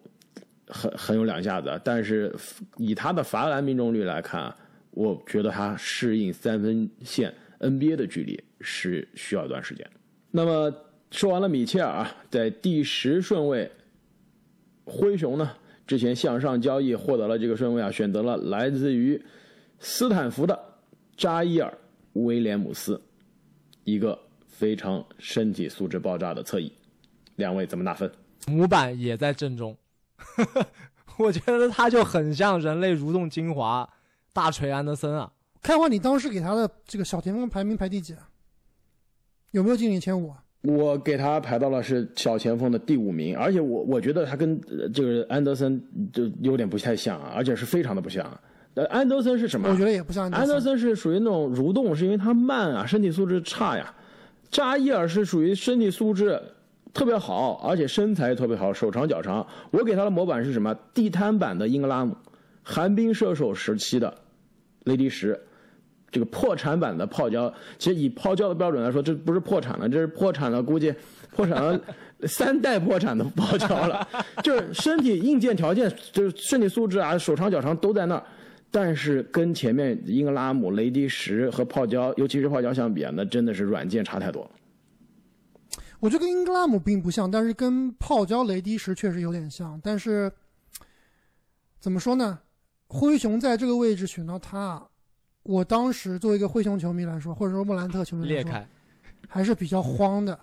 [0.66, 2.34] 很很有两下子，但是
[2.76, 4.54] 以他的罚篮命中率来看。
[4.92, 9.88] 我觉得他适应三分线 NBA 的距离是需要一段时间。
[10.32, 10.74] 那么
[11.12, 13.70] 说完了米切尔啊，在第十顺位，
[14.84, 15.48] 灰熊呢
[15.86, 19.24] 之前向上交易获得了这个顺位啊，选择了来自于
[19.78, 20.58] 斯坦福的
[21.16, 21.72] 扎伊尔
[22.14, 23.00] 威廉姆斯，
[23.84, 24.18] 一个
[24.48, 26.72] 非常身体素质爆炸的侧翼。
[27.36, 28.10] 两位怎么打分？
[28.46, 29.76] 模板也在正中，
[31.18, 33.88] 我觉得他就很像人类蠕动精华。
[34.32, 38.28] 大锤安德森啊，开花，你当时给他的这个小前锋排名排第几啊？
[39.50, 40.44] 有没有进你前五啊？
[40.62, 44.60] 我给他排到了是小前锋的第五名，而且我我觉得他跟
[44.92, 48.40] 这个安德森就有点不太像啊，而且是非常的不像。
[48.74, 49.68] 呃，安德森是什么？
[49.68, 50.30] 我觉得也不像。
[50.30, 53.92] 安德森是属于那种蠕动，是因为他慢啊，身体素质差呀。
[54.50, 56.40] 扎伊尔是属于身体素质
[56.92, 59.46] 特别好，而且身材特别好，手长脚长。
[59.70, 60.74] 我给他的模板是什么？
[60.94, 62.16] 地摊版的英格拉姆。
[62.62, 64.12] 寒冰射手时期的
[64.84, 65.36] 雷迪什，
[66.10, 70.94] 这个破产版的泡椒，其实以泡椒的标准来说，这不是破产了，这是破产了，估计
[71.34, 71.80] 破产了
[72.26, 74.06] 三代破产的泡椒了。
[74.44, 78.22] 就是身体硬件条件，就是身体素质啊，手长脚长都在那儿，
[78.70, 84.50] 但是跟前面英格拉姆、雷迪什和泡椒，尤其是泡椒相比啊，那真的是软件差太多了。
[85.98, 89.78] 我觉得跟英格拉姆并不像，但是跟泡椒、雷迪什确实有点像。
[89.82, 90.30] 但是
[91.78, 92.38] 怎么说呢？
[92.86, 94.84] 灰熊在这个位置选到他，
[95.42, 98.66] 我当时作为一个灰熊球迷来说，或者说莫兰特球迷来说，
[99.28, 100.38] 还是比较慌的。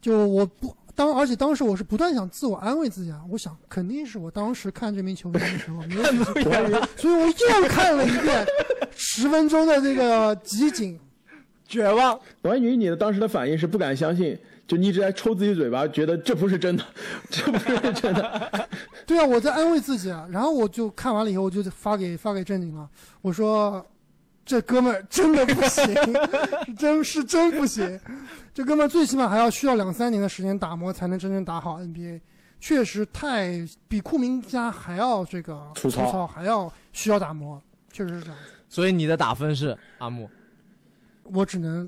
[0.00, 8.44] 就我不当，而且当时我是不断想自我安慰自己啊，我想肯定是我当时看这名球员的时候没有仔细看， 所以我又看了一遍
[8.96, 10.98] 十分钟的这个集锦，
[11.64, 12.18] 绝望。
[12.42, 14.36] 我还以为你的当时的反应是不敢相信。
[14.66, 16.84] 就你一直在抽自己嘴巴，觉得这不是真的，
[17.30, 18.68] 这不是真的。
[19.06, 20.26] 对啊，我在安慰自己啊。
[20.30, 22.86] 然后我就看完了以后，我就发给发给正经了。
[23.22, 23.82] 我说
[24.48, 25.84] ：“这哥们儿真的不行，
[26.78, 28.00] 真是真不行。
[28.54, 32.18] 这哥们儿最起码还要需要两三年的时间打磨，才能真正打好 NBA。
[32.58, 38.38] 确实太比库明加还要这个粗糙，还要需要打磨，确实是这样。
[38.70, 40.26] 所以你的打分是阿木？
[41.24, 41.86] 我只能。”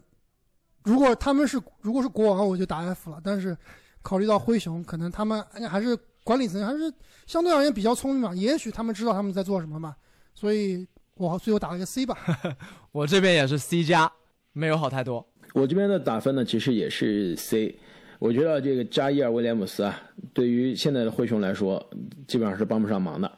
[0.85, 3.19] 如果他们是如果是国王，我就打 F 了。
[3.25, 3.57] 但是
[4.03, 6.93] 考虑到灰熊，可能他们还是管理层还是
[7.27, 9.97] 相对而言比较聪明嘛，也许他们知道他们在做什么嘛。
[10.35, 10.87] 所以
[11.21, 12.17] 我最后打了个 C 吧。
[12.91, 14.11] 我这边也是 C 加，
[14.55, 15.25] 没有好太多。
[15.53, 17.77] 我这边的打分呢，其实也是 C。
[18.19, 20.01] 我觉得这个加伊尔威廉姆斯啊，
[20.33, 21.85] 对于现在的灰熊来说，
[22.27, 23.31] 基本上是帮不上忙的。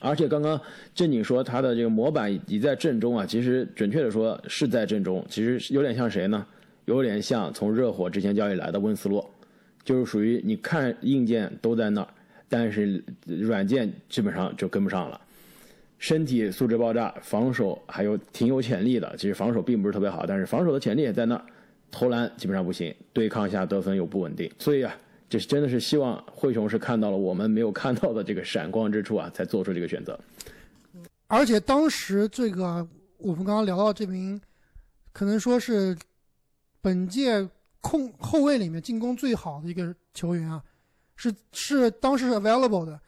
[0.00, 0.58] 而且刚刚
[0.94, 5.24] 正经说他的这个模板已在阵中啊，其实准确的说是在阵中。
[5.28, 6.46] 其实有点像谁呢？
[6.86, 9.28] 有点像从热火之前交易来的温斯洛，
[9.84, 12.08] 就是属于你看硬件都在那儿，
[12.48, 15.20] 但是软件基本上就跟不上了。
[15.98, 19.14] 身体素质爆炸，防守还有挺有潜力的。
[19.16, 21.40] 其实防守并不是特别好，但是防守的潜力也在那。
[21.90, 24.52] 投篮基本上不行，对抗下得分又不稳定。
[24.58, 24.94] 所以啊，
[25.26, 30.20] 这真的是希望灰熊是看到了我们没有看到的这个闪光之处啊，才做出这个选择。
[31.28, 34.38] 而且当时这个我们刚刚聊到这名，
[35.14, 35.96] 可能说是
[36.82, 37.48] 本届
[37.80, 40.62] 控后卫里面进攻最好的一个球员啊，
[41.16, 43.00] 是是当时是 available 的。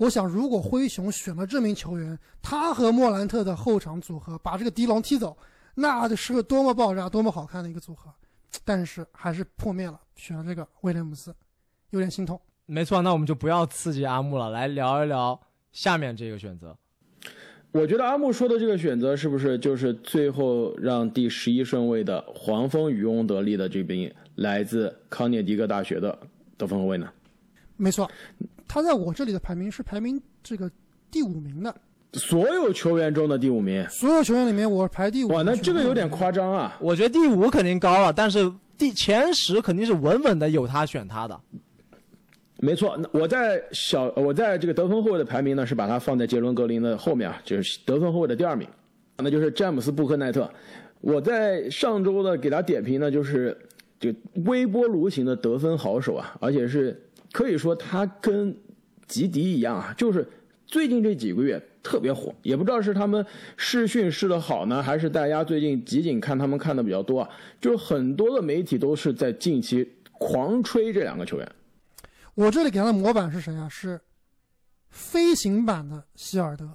[0.00, 5.36] 我想，如果灰熊选了这名球员，他和莫兰特的后场组合把这个迪龙踢走，
[5.74, 8.10] 那就是个多么爆炸、多么好看的一个组合。
[8.64, 11.34] 但是还是破灭了，选了这个威廉姆斯，
[11.90, 12.40] 有点心痛。
[12.64, 15.38] 没错，那我们就不要刺激阿木了，来聊一聊
[15.70, 16.74] 下面这个选择。
[17.70, 26.18] 我觉得阿木说的这个选择是不是就是最后让第十一顺位的黄蜂渔翁得利的这名来自康涅狄格大学的
[26.56, 27.12] 得分后卫呢？
[27.76, 28.10] 没错，
[28.72, 30.70] 他在我这里的排名是排名这个
[31.10, 31.74] 第五名的，
[32.12, 33.84] 所有球员中的第五名。
[33.88, 35.28] 所有球员里面我排第五。
[35.30, 36.78] 哇，那这个有点夸张啊！
[36.80, 41.40] 我觉得第五肯定高了，但是第前十肯定是稳稳的有他选他的。
[42.60, 48.68] 没错，那我在小我在这个得分后卫的排名呢，是把他放在杰伦格林的后面啊，就是得分后卫的第二名，
[49.16, 50.48] 那就是詹姆斯布克奈特。
[51.00, 53.58] 我在上周的给他点评呢，就是
[53.98, 58.56] 就微波炉型的得分好手啊，而且是可以说他跟
[59.06, 60.28] 吉迪一样啊，就是
[60.66, 63.24] 最近这几个月特别火，也不知道是他们
[63.56, 71.52] 试训试的好呢，还是大家最近集锦看他们看的比较多啊，就是很多的媒体都是在近期狂吹这两个球员。
[72.34, 73.68] 我这里给他的模板是谁啊？
[73.68, 74.00] 是
[74.90, 76.68] 飞行版的希尔德，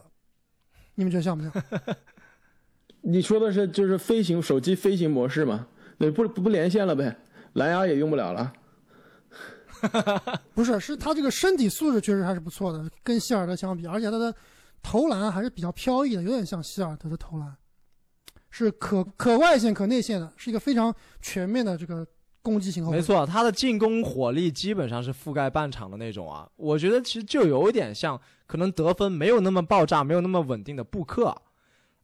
[0.95, 1.51] 你们觉得像不像？
[3.01, 5.67] 你说的是就是飞行手机飞行模式吗？
[5.97, 7.15] 那，不不不连线了呗，
[7.53, 8.51] 蓝牙也用不了了。
[10.53, 14.33] 不是，是他这个身体素质确实还是不错的，跟希尔德相比，而且他的
[14.81, 17.55] 投篮还是比较飘逸的，有点像希尔德的投篮，
[18.49, 22.05] 是可可外线可内线的，是一个非常全面的这个
[22.41, 22.97] 攻击型后卫。
[22.97, 26.47] 没，错，他的进攻火力基本上是覆盖半场的那种啊。
[26.55, 31.35] 我觉得其实就有一点像，可能得分没有那么爆炸，没有那么稳定的布克，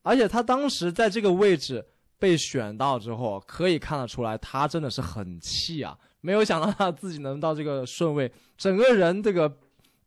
[0.02, 1.86] 而且他当时在这个位置
[2.18, 5.98] 被选到之后，可以看得出来他真的是很气啊。
[6.22, 9.52] 没有想到他自己能到这个顺位，整个人这个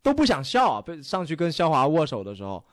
[0.03, 0.81] 都不想笑啊。
[0.81, 2.65] 被上去跟肖华握手的时候，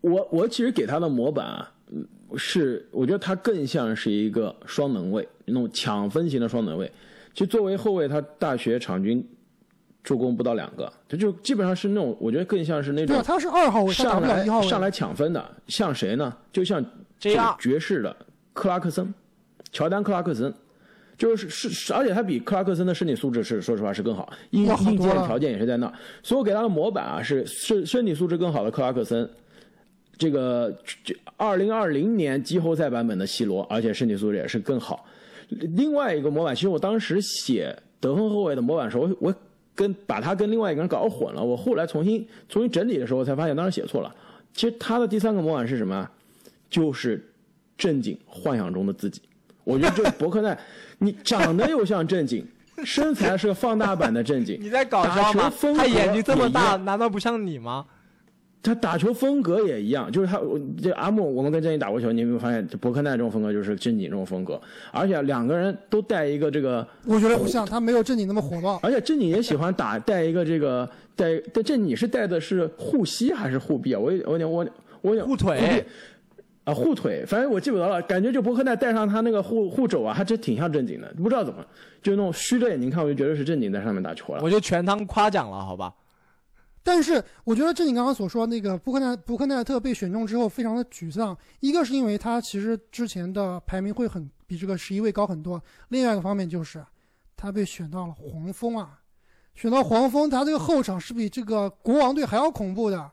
[0.00, 2.06] 我我其实给他的模板啊，嗯
[2.36, 6.90] 是我觉得他更像是一个双能卫，那种抢分型的双能卫。
[7.32, 9.26] 其实作为后卫，他大学场均
[10.02, 14.44] 助攻不到两个，他就基本上是那种我觉得更像是那种对啊，他是二号位，上来。
[14.62, 16.36] 上来抢分的，像谁呢？
[16.52, 16.84] 就像
[17.18, 18.14] 这个爵士的
[18.52, 19.12] 克拉克森，
[19.72, 20.52] 乔丹克拉克森，
[21.18, 29.28] 就是是是，而且他比克拉克森的身体素质是说实话是更好，硬硬件条件也是在那，所以我给他的模板啊是身身体素质更好的克拉克森。
[30.16, 30.76] 这个
[31.36, 35.06] 二零二零年季后赛版本的 C 罗，而且身体素质也是更好。
[35.48, 39.34] 另外一个模板，其实我当时写得分后卫的模板的时候，我我
[39.76, 41.42] 跟把他跟另外一个人搞混了。
[41.42, 44.12] 我后来重新重新整理的时候，才发现当时写错了。
[44.52, 46.12] 其实他的第三个模板是什么啊？
[46.68, 47.24] 就是
[47.76, 49.22] 正经幻想中的自己。
[49.68, 50.58] 我觉得这个伯克奈，
[50.98, 52.42] 你长得又像正经，
[52.84, 55.72] 身材是个放大版的正经， 你在搞打笑吗球风？
[55.74, 57.84] 格他眼睛这么大，难道不像你吗？
[58.60, 68.80] 他打球风格也一样，就是他我这阿木，我们跟正经打过球，你有没有发现，这伯克奈这种风格就是正经这种风格，而且两个人都带一个这个，我觉得不像，他没有正经那么火爆。
[68.82, 74.00] 而且正经也喜欢打带一个这个带，但这你是带的是护膝还是护臂啊？
[74.00, 74.66] 我有我有点我
[75.02, 75.84] 我有点护腿臂
[76.68, 81.64] 啊护腿，反正我记不得了，感觉就伯克奈带上他那个护护肘啊，还真挺像正经的，不知道怎么
[82.02, 84.42] 就那种虚着眼睛看，我就觉得是正经在上面打球了。
[84.42, 85.94] 我就全当夸奖了，好吧？
[86.82, 96.84] 但是我觉得正你刚刚所说，那个布克奈布克奈特被选中之后非常的沮丧，一个是因为他其实之前的排名会很比这个十一位高很多，另外一个方面就是
[97.36, 99.00] 他被选到了黄蜂啊，
[99.54, 103.10] 选到黄蜂，他这个后场是比这个国王队还要恐怖的，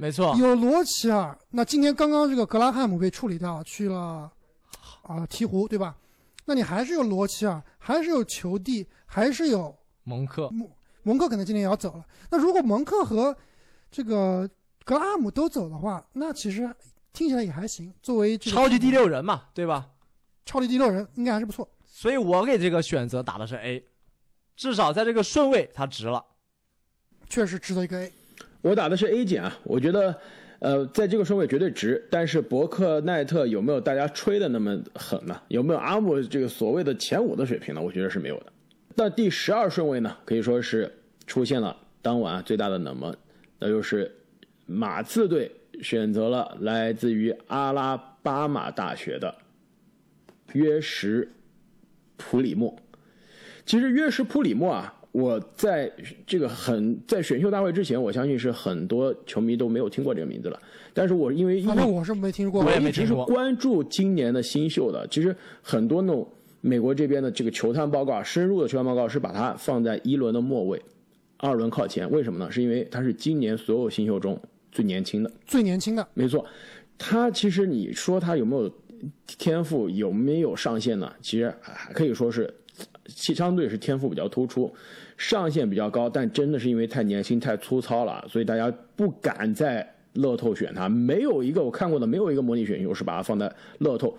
[0.00, 4.30] 没错，有罗齐尔，那今天刚刚这个格拉汉姆被处理掉，去了
[5.02, 5.96] 啊、鹈鹕，对吧？
[6.44, 10.70] 那你还是有罗齐尔，还是有球帝，还是有蒙克蒙
[11.02, 12.06] 蒙克可能今天也要走了。
[12.30, 13.36] 那如果蒙克和
[13.90, 14.48] 这个
[14.84, 16.72] 格拉姆都走的话，那其实
[17.12, 17.92] 听起来也还行。
[18.00, 19.90] 作为这个超级第六人嘛，对吧？
[20.46, 21.68] 超级第六人，应该还是不错。
[21.84, 23.84] 所以我给这个选择打的是 A，
[24.54, 26.24] 至少在这个顺位它值了。
[27.28, 28.12] 确实值得一个 A。
[28.60, 30.14] 我打的是 A 减啊，我觉得，
[30.58, 35.40] 呃，在这个顺位绝对值，但是伯克奈特有没有大家吹的那么狠呢？
[35.48, 37.80] 有没有阿姆这个所谓的前五的水平呢？
[37.80, 38.46] 我觉得是没有的。
[38.96, 40.92] 那第十二顺位呢，可以说是
[41.26, 43.16] 出现了当晚最大的冷门，
[43.60, 44.10] 那就是
[44.66, 45.50] 马刺队
[45.80, 49.32] 选择了来自于阿拉巴马大学的
[50.52, 51.28] 约什
[52.16, 52.76] 普里莫。
[53.64, 55.90] 其实约什普里莫啊，我在
[56.24, 60.62] 这个很在选秀大会之前，我相信是很多球迷都没有听过这个名字了。
[60.94, 62.64] 但是我因为反正我是没听过。
[62.64, 65.06] 我也一直是没听过关注今年的新秀的。
[65.08, 66.26] 其实很多那种
[66.60, 70.80] 美国这边的这个球探报告啊，深入的球探报告是把它放在一轮的末尾，
[71.38, 72.08] 二轮靠前。
[72.10, 72.50] 为什么呢？
[72.50, 74.40] 是因为他是今年所有新秀中
[74.70, 75.30] 最年轻的。
[75.46, 76.44] 最年轻的，没错，
[76.96, 78.70] 他其实你说他有没有
[79.26, 81.12] 天赋，有没有上限呢？
[81.20, 84.72] 其实还可以说是，其相对是天赋比较突出，
[85.16, 90.88] 上限比较高，但真的是因为太年轻、太粗糙了，所以大家不敢在乐透选他。
[90.88, 94.16] 没有一个我看过的，没有一个模拟选秀是把他放在乐透，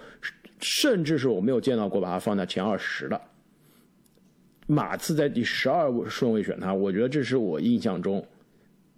[0.60, 3.22] 甚至是我没有见到过把他放在前二十的。
[4.68, 8.24] 马刺在第十二顺位选他，我觉得这是我印象中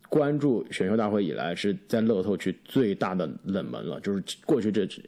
[0.09, 5.03] 关注选秀大会以来是在乐透区最大的冷门了，就是过去这几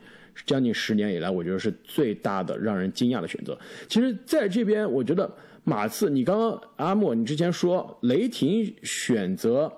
[0.46, 3.58] 将近十年以来，我觉得是最大的让人惊讶的选择。
[3.88, 5.32] 其实，在这边，我觉得
[5.64, 9.72] 马刺，你刚刚阿莫，你之前说雷霆选择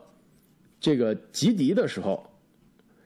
[0.80, 2.26] 这个吉迪的时候，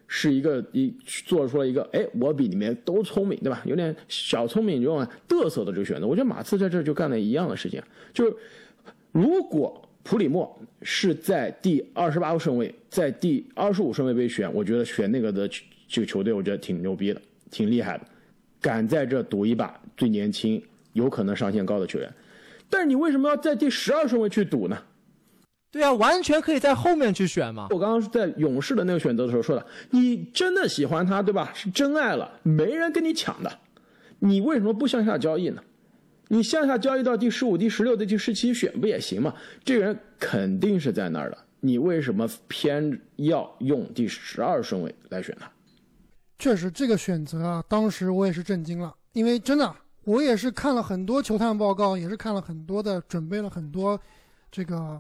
[0.08, 3.62] 是一个一做出了一个哎，我比你们都聪明，对吧？
[3.66, 6.08] 有点小聪明这种嘚瑟的这个选择。
[6.08, 7.82] 我觉得马刺在这就干了一样的事情，
[8.14, 8.36] 就是
[9.12, 15.48] 如果普里莫是在第二十八个顺位，在第二十五顺位被选，我觉得选那个的
[15.88, 18.06] 这个球队，我觉得挺牛逼的，挺厉害的，
[18.62, 20.62] 敢在这赌一把最年轻、
[20.94, 22.14] 有可能上限高的球员。
[22.70, 24.78] 但是你为什么要在第十二顺位去赌呢？
[25.72, 27.68] 对啊，完全可以在后面去选嘛。
[27.70, 31.52] 我刚刚是在勇士的那个选择的时候说的，你真的喜欢他，对吧？
[31.54, 33.60] 是真爱了，没人跟你抢的，
[34.20, 35.62] 你为什么不向下交易呢？
[36.28, 39.34] 你向下交易到第十五、第十六、第十七选不也行吗？
[39.64, 45.52] 这个人肯定是在那儿的，你为什么偏要用第十二顺位来选他？
[46.40, 49.76] 确实这个选择啊，当时我也是震惊了，因为真的
[50.06, 54.00] 我也是看了很多球探报告，也是看了很多的，准备了很多
[54.50, 55.00] 这个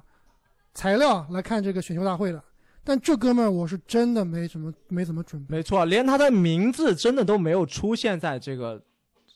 [0.73, 2.43] 材料来看这个选秀大会的。
[2.83, 8.81] 但这哥们儿我是真的没怎么没怎么准备，没错，连他的名字真的都没有出现在这个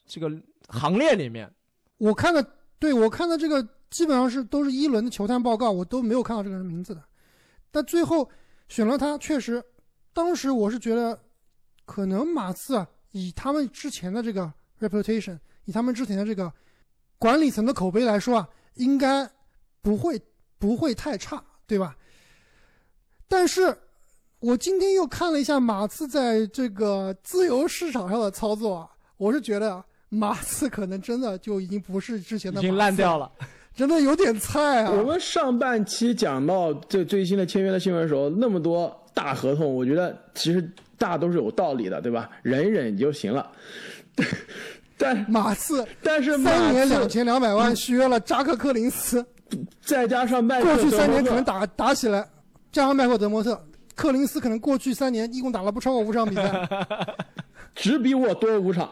[0.06, 0.30] 这个
[0.68, 1.49] 行列里面。
[1.97, 2.45] 我看的
[2.80, 7.01] 对我看的这个基本上是都是一轮的球探报告，我都没有看到这个人名字的。
[7.72, 8.30] 但最后
[8.68, 9.64] 选了他，确实，
[10.14, 11.18] 当时我是觉得，
[11.86, 16.51] 可能马刺啊，以他们之前的这个 reputation，以他们之前的这个
[17.17, 19.29] 管理层的口碑来说啊，应该
[19.81, 20.21] 不会
[20.57, 21.95] 不会太差，对吧？
[23.27, 23.75] 但是
[24.39, 33.31] 我今天又看了一下马刺在这个自由市场上的操作啊，我是觉得马刺可能真的就已经不是之前的已经烂掉了，
[33.73, 34.91] 真的有点菜啊！
[34.91, 40.71] 我们上半期讲到这最新的签约的新闻的时候，那么多大合同，我觉得其实
[41.04, 42.30] 大都是有道理的，对吧？
[42.41, 43.51] 忍一忍就行了。
[44.97, 49.26] 但马刺但是马三年两刺千两百万续约了扎克·柯林斯，
[49.82, 52.26] 再加上麦克过去三年可能打打起来，
[52.72, 53.62] 加上麦克德莫特，
[53.95, 56.68] 克林斯可能过去三年一共打了不超过五场比赛，
[57.76, 58.89] 只比我多五场。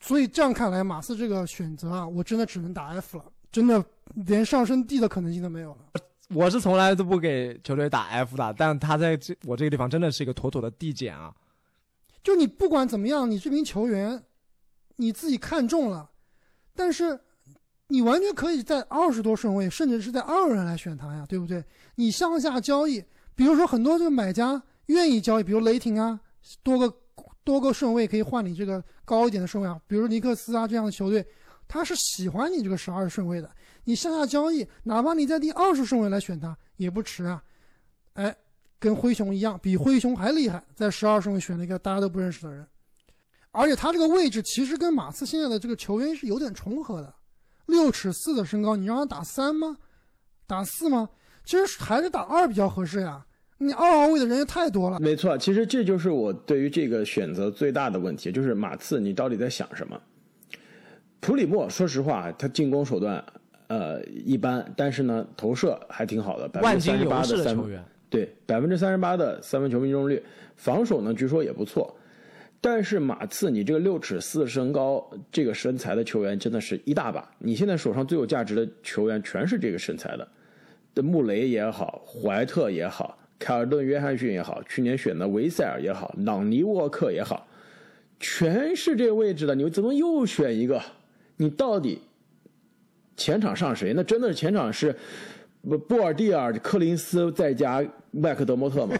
[0.00, 3.84] 所以这样看来，马刺这个选择啊，我真的只能打 F 了，真的
[4.26, 6.00] 连上升 D 的可能性都没有了。
[6.34, 11.34] 我是从来都不给球队打 F 的，但他在这我这个地方真的是一个妥妥的递减啊。
[12.22, 14.22] 就你不管怎么样，你这名球员
[14.96, 16.10] 你自己看中了，
[16.74, 17.18] 但是
[17.88, 21.62] 你完全可以在二十多顺位，甚至是在二轮来选他呀，对不对？
[21.96, 23.04] 你向下交易，
[23.34, 26.18] 比如说很多这个买家愿意交易，比如雷霆啊，
[26.62, 26.96] 多个
[27.44, 31.26] 多个顺位可以换你这个高一点的顺位啊，比如尼克斯啊这样的球队，
[31.66, 33.50] 他是喜欢你这个十二顺位的。
[33.84, 37.42] 你向下交易，哪怕你在第二十顺位来选他也不迟啊。
[38.14, 38.34] 哎，
[38.78, 42.66] 跟灰熊一样，比灰熊还厉害，在十二顺位选了一个大家都不认识的人，
[43.50, 47.14] 而且他这个位置其实跟马刺现在的这个球员是有点重合的，
[47.66, 49.76] 六尺四的身高，你让他打三吗？
[50.46, 51.08] 打四吗？
[51.44, 53.24] 其实还是打二比较合适呀。
[53.58, 60.00] 你二号位的人也太多了，没错，其实这就是我对于这个选择最大的问题，就是马刺你到底在想什么？
[61.20, 63.24] 普里莫，说实话，他进攻手段
[63.72, 70.22] 呃一般，但是呢投射还挺好的，百分万之三十八的三分球员，对，百分之三十八的三分球命中率，
[70.56, 71.96] 防守呢据说也不错。
[72.60, 77.28] 但是马刺，你这个六尺四身高、这个身材的球员真的是一大把。
[77.38, 80.28] 你现在手上最有价值的球员全是这个身材的，
[80.94, 87.48] 的穆雷也好，怀特也好，凯尔顿·约翰逊也好，去年选的维塞尔也好，朗尼·沃克也好，
[88.20, 90.80] 全是这个位置的，你怎么又选一个？
[91.38, 92.00] 你到底
[93.16, 93.92] 前场上谁？
[93.94, 94.94] 那真的是前场是
[95.62, 98.96] 布布尔蒂尔、柯林斯再加麦克德莫特吗？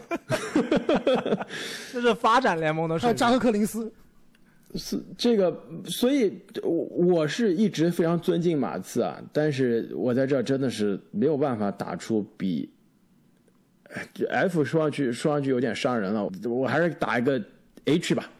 [1.91, 2.97] 这是发展联盟的。
[2.97, 3.91] 还有扎克克林斯，
[4.75, 5.55] 是这个，
[5.85, 12.69] 所以我我是一直非常尊敬马刺啊，但是我在这真的是没有办法打出比
[14.29, 17.39] F 说上去说上去有点伤人了，我还是打一个
[17.85, 18.29] H 吧。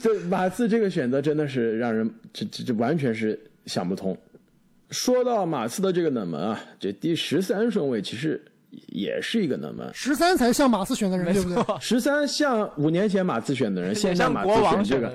[0.00, 4.16] 这马刺这个选择真的是让人这这这完全是想不通。
[4.90, 8.40] 说到马刺的这个冷门啊，这第十三顺位其实
[8.88, 9.88] 也是一个冷门。
[9.94, 11.62] 十三才像马刺选的人，对不对？
[11.62, 15.08] 错，十三像五年前马刺选的人，现在马刺选这个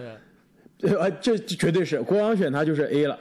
[0.99, 3.17] 啊，这这绝对是国王选他就是 A 了。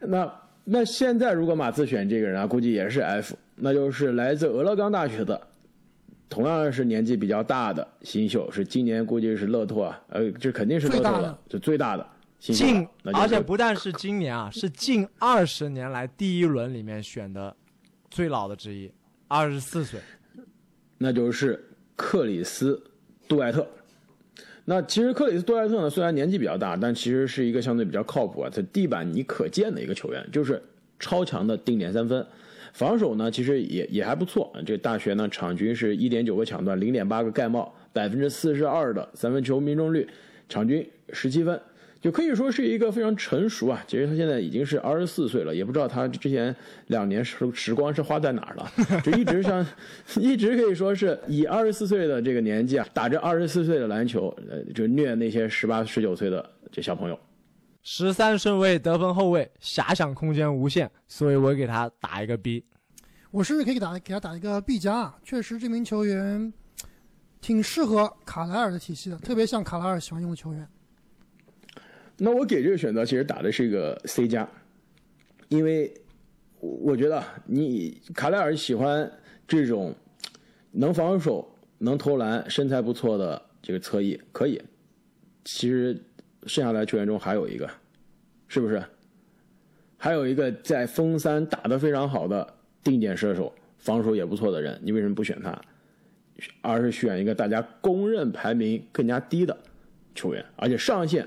[0.00, 0.32] 那
[0.64, 5.40] 那现在如果马刺选这个人啊，估计也是 F，那就是来自俄勒冈大学的，
[6.34, 12.06] 同样是年纪比较大的新秀，是今年估计是乐透啊，呃，这肯定是乐透了最大的，就最大的
[12.40, 17.54] 新秀而且不但是今年啊，是近二十年来第一轮里面选的
[18.10, 18.90] 最老的之一，
[19.28, 20.00] 二十四岁。
[20.98, 21.64] 那就是
[21.94, 22.82] 克里斯
[23.28, 23.64] 杜艾特。
[24.64, 30.60] 那其实克里斯杜艾特呢，虽然年纪比较大，但其实是一个相对比较靠谱啊，在地板你可见的一个球员，就是
[30.98, 32.26] 超强的定点三分，
[32.74, 34.52] 防守呢其实也也还不错。
[34.66, 40.06] 这大学呢场均是一点九个抢断，零点八个盖帽，百分之四十二的三分球命中率，
[40.48, 41.58] 场均十七分。
[42.00, 43.82] 就可以说是一个非常成熟啊。
[43.86, 46.54] 其实他现在已经是二十四岁了，也不知道他之前
[46.88, 49.66] 两年时时光是花在哪儿了，就一直像，
[50.20, 57.18] 一直可以说是以二十四岁的这个年纪啊，打着二十四岁的篮球，呃，就虐那些十八、十九岁的这小朋友。
[57.84, 62.64] 十三顺位得分后卫，遐想空间无限，所以我给他打一个 B。
[63.30, 66.52] 我甚至可以给打给他打一个 B 加啊，确实这名球员
[67.40, 70.66] 挺适合卡莱尔的体系的，特别像卡莱尔喜欢用的球员。
[72.16, 74.48] 那我给这个选择其实打的是一个 C 加，
[75.48, 75.92] 因为
[76.60, 79.12] 我我觉得你卡莱尔喜欢
[79.46, 79.94] 这种
[80.70, 84.62] 能防守、能投篮、身材不错的这个侧翼，可以。
[85.44, 86.02] 其实
[86.46, 87.68] 剩下来球员中还有一个，
[88.48, 88.82] 是不是？
[89.96, 92.46] 还有一个在封三打得非常好的
[92.82, 95.58] 定点射手，防守也不错的人，你为什么不选他，
[96.60, 99.56] 而是选一个大家公认排名更加低的
[100.14, 101.26] 球员，而且上限？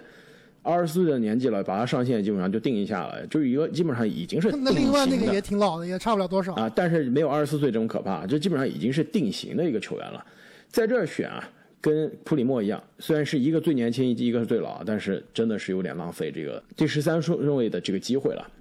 [0.64, 6.54] 二十四岁的年纪了，把他上限基本上就定一下了，就是一个基本上已经是那另外那个也挺老的，也差不了多少。
[6.56, 10.26] 啊，但是没有二十四岁这么可怕，这基本上已经是定型的一个球员了。
[10.68, 11.50] 在这儿选啊，
[11.80, 18.52] 跟普里莫一样，虽然是一个最年轻，一个是最老，但是真的是有点浪费这个第十三顺位的这个机会了。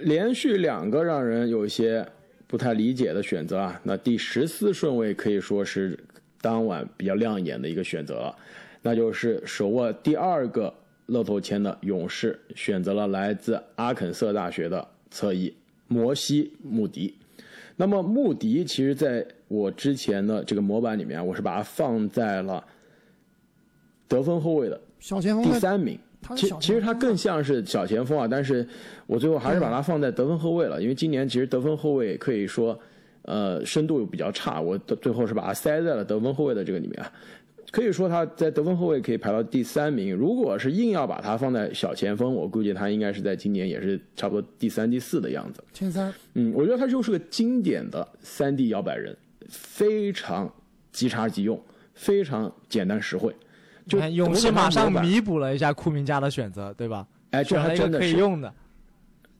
[0.00, 2.04] 连续两个让人有一些
[2.46, 5.98] 不太理解的选择啊，那第十四顺位可以说是
[6.40, 8.36] 当晚比较亮眼的一个选择了，
[8.80, 10.72] 那就是手握第二个
[11.06, 15.54] 乐透签的勇士选择了来自阿肯色大学的侧翼
[15.86, 17.14] 摩西穆迪。
[17.76, 22.64] 那么穆迪其实在我之前的这个模板里面，我是把它放在了
[24.08, 25.98] 得分后卫的小前锋第三名。
[26.22, 28.66] 他其其实他更像是小前锋啊，但是
[29.06, 32.78] 我最后还是把它放在得分后卫了，因为今年其实得分后卫可以说，
[33.22, 37.12] 呃，深度比较差，我的最后是把它塞在了得分后卫的这个里面啊。
[37.72, 45.64] 可以说他在得分后卫可以排到第三名，如果是硬要把它放在小前锋，我估计他应该是在今年也是差不多第三、第四的样子。
[45.72, 49.16] 前三，嗯，我觉得他就是个经典的三 D 摇摆人，
[49.52, 50.52] 非常
[50.90, 51.62] 即插即用，
[51.94, 53.32] 非常简单实惠。
[53.86, 57.06] 就勇士马上弥补了一下库明加的选择，对吧？
[57.30, 58.12] 哎，这还真的是。
[58.12, 58.52] 可以用的。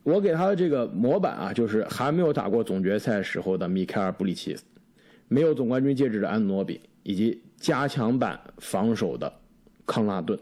[0.02, 4.64] 我给他的这个模板啊，就是还没有打过总决赛时候的米凯尔·布里奇斯，
[5.28, 9.32] 没有总冠军戒指的安诺比，以及加强版防守的
[9.86, 10.36] 康纳顿，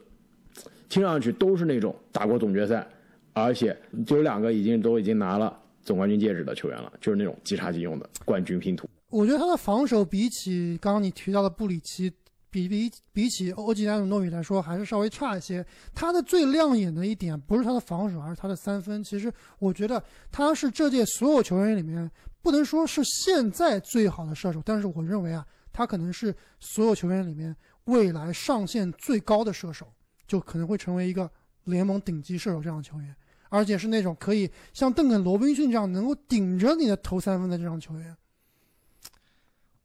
[0.89, 2.87] 听上去都是那种打过总决赛，
[3.35, 8.89] 而且就有两个已经都已经拿了总冠军戒指的球员了，就是那种即插即用的冠军拼图。
[9.11, 12.11] 我觉得他的防守比起刚刚你提到的布里奇，
[12.49, 15.65] 比比比起欧吉安努诺米来说，还是稍微差一些。
[15.95, 19.03] 他的最亮眼的一点不是他的防守，而是他的三分。
[19.03, 22.09] 其实我觉得他是这届所有球员里面，
[22.41, 27.55] 不能说是现在最好的射手，但是我认为啊，他可能是所有球员里面
[27.85, 29.93] 未来上限最高的射手，
[30.27, 31.29] 就可能会成为一个
[31.65, 33.15] 联盟顶级射手这样的球员，
[33.49, 38.17] 而且是那种可以像邓肯·罗宾逊这样能够顶着你的投三分的这样球员。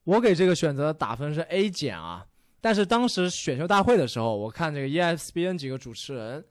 [0.06, 2.26] 我给这个选择打分是 A 减啊，
[2.62, 6.46] 但是当时选秀大会的时候，我看这个 ESPN 几个主持人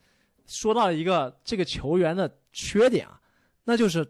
[0.46, 3.20] 说到了一个这个球员的缺点啊，
[3.64, 4.06] 那就是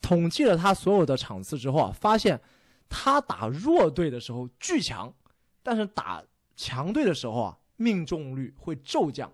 [0.00, 2.40] 统计了他所有的场次之后啊，发现
[2.88, 5.12] 他打弱队的时候巨强，
[5.62, 6.22] 但是打
[6.56, 9.30] 强队的时候啊，命中率会骤降。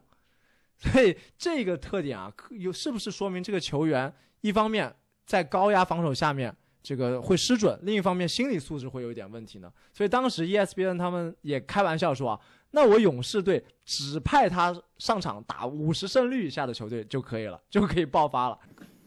[0.78, 4.94] 所以这个特点啊，有是不是说明这个球员一方面
[5.24, 6.54] 在高压防守下面
[6.86, 9.68] 这个会失准，另一方面心理素质会有一点问题呢？
[9.92, 18.56] 所以当时 ESPN 他们也开玩笑说啊，那我勇士队只派他上场打五十胜率以下的球队就可以了，就可以爆发了。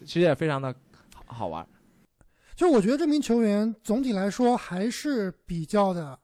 [0.02, 0.76] 其实也非常的
[1.26, 1.66] 好玩。
[2.54, 6.20] 就我觉得这名球员总体来说还是比较的，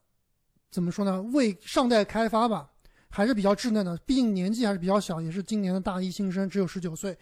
[0.70, 1.22] 怎么说呢？
[1.22, 2.70] 为尚待开发吧，
[3.08, 3.95] 还是比较稚嫩的。
[4.06, 7.18] 毕竟年纪还是比较小，也是今年的大一新生，只有十九岁。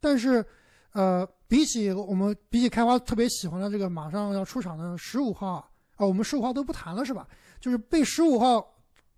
[0.00, 0.44] 但是，
[0.96, 7.28] 呃，比起我们比起开发特别喜欢的这个马上要出场的十五号啊，我们十五号都不谈了是吧？
[7.60, 8.66] 就是被十五号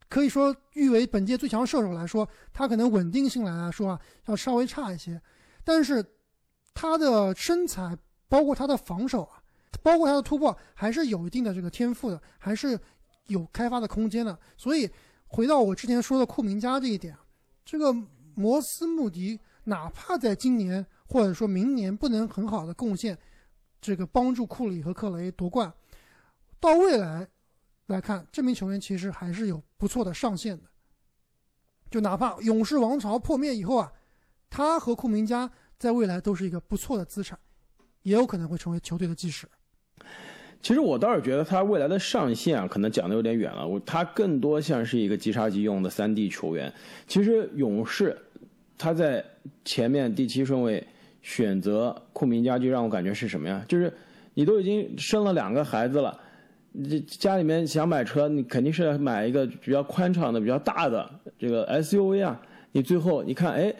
[0.09, 5.21] 可以说誉为本届最强射手来说，他可能稳定性来说啊要稍微差一些，
[5.63, 6.05] 但是
[6.75, 7.97] 他的身材。
[8.31, 9.41] 包括他的防守啊，
[9.83, 12.79] 包括他的突破，还是有一定的这个天赋的，还是
[13.29, 14.39] 有开发的空间的。
[14.55, 14.87] 所以
[15.27, 17.17] 回到我之前说的库明加这一点，
[17.65, 17.91] 这个
[18.35, 23.19] 摩斯穆迪哪怕在今年或者说明年不能很好的贡献，
[23.81, 25.73] 这个帮助库里和克雷夺冠，
[26.61, 27.27] 到未来
[27.87, 30.65] 来看，这名球员其实还是有不错的上限的。
[31.91, 33.93] 就哪怕勇士王朝破灭以后啊，
[34.49, 37.39] 他和库明加在未来都是一个不错的资产。
[38.03, 39.47] 也有可能会成为球队的基石。
[40.63, 43.67] 其实我倒是觉得他未来的上限啊，可能讲的有点远了。
[43.67, 46.73] 我他更多像是一个急杀急用的三 D 球员。
[47.07, 48.17] 其实勇士
[48.79, 49.23] 他在
[49.65, 50.87] 前面第七顺位
[51.23, 53.65] 选择酷明加，就让我感觉是什么呀？
[53.69, 53.93] 就是
[54.35, 56.19] 你都已经生了两个孩子了，
[56.73, 62.41] 你家里面想买车，你肯定是买一个比较宽敞的、比较大的这个 SUV 啊。
[62.73, 63.75] 你最后你看，哎，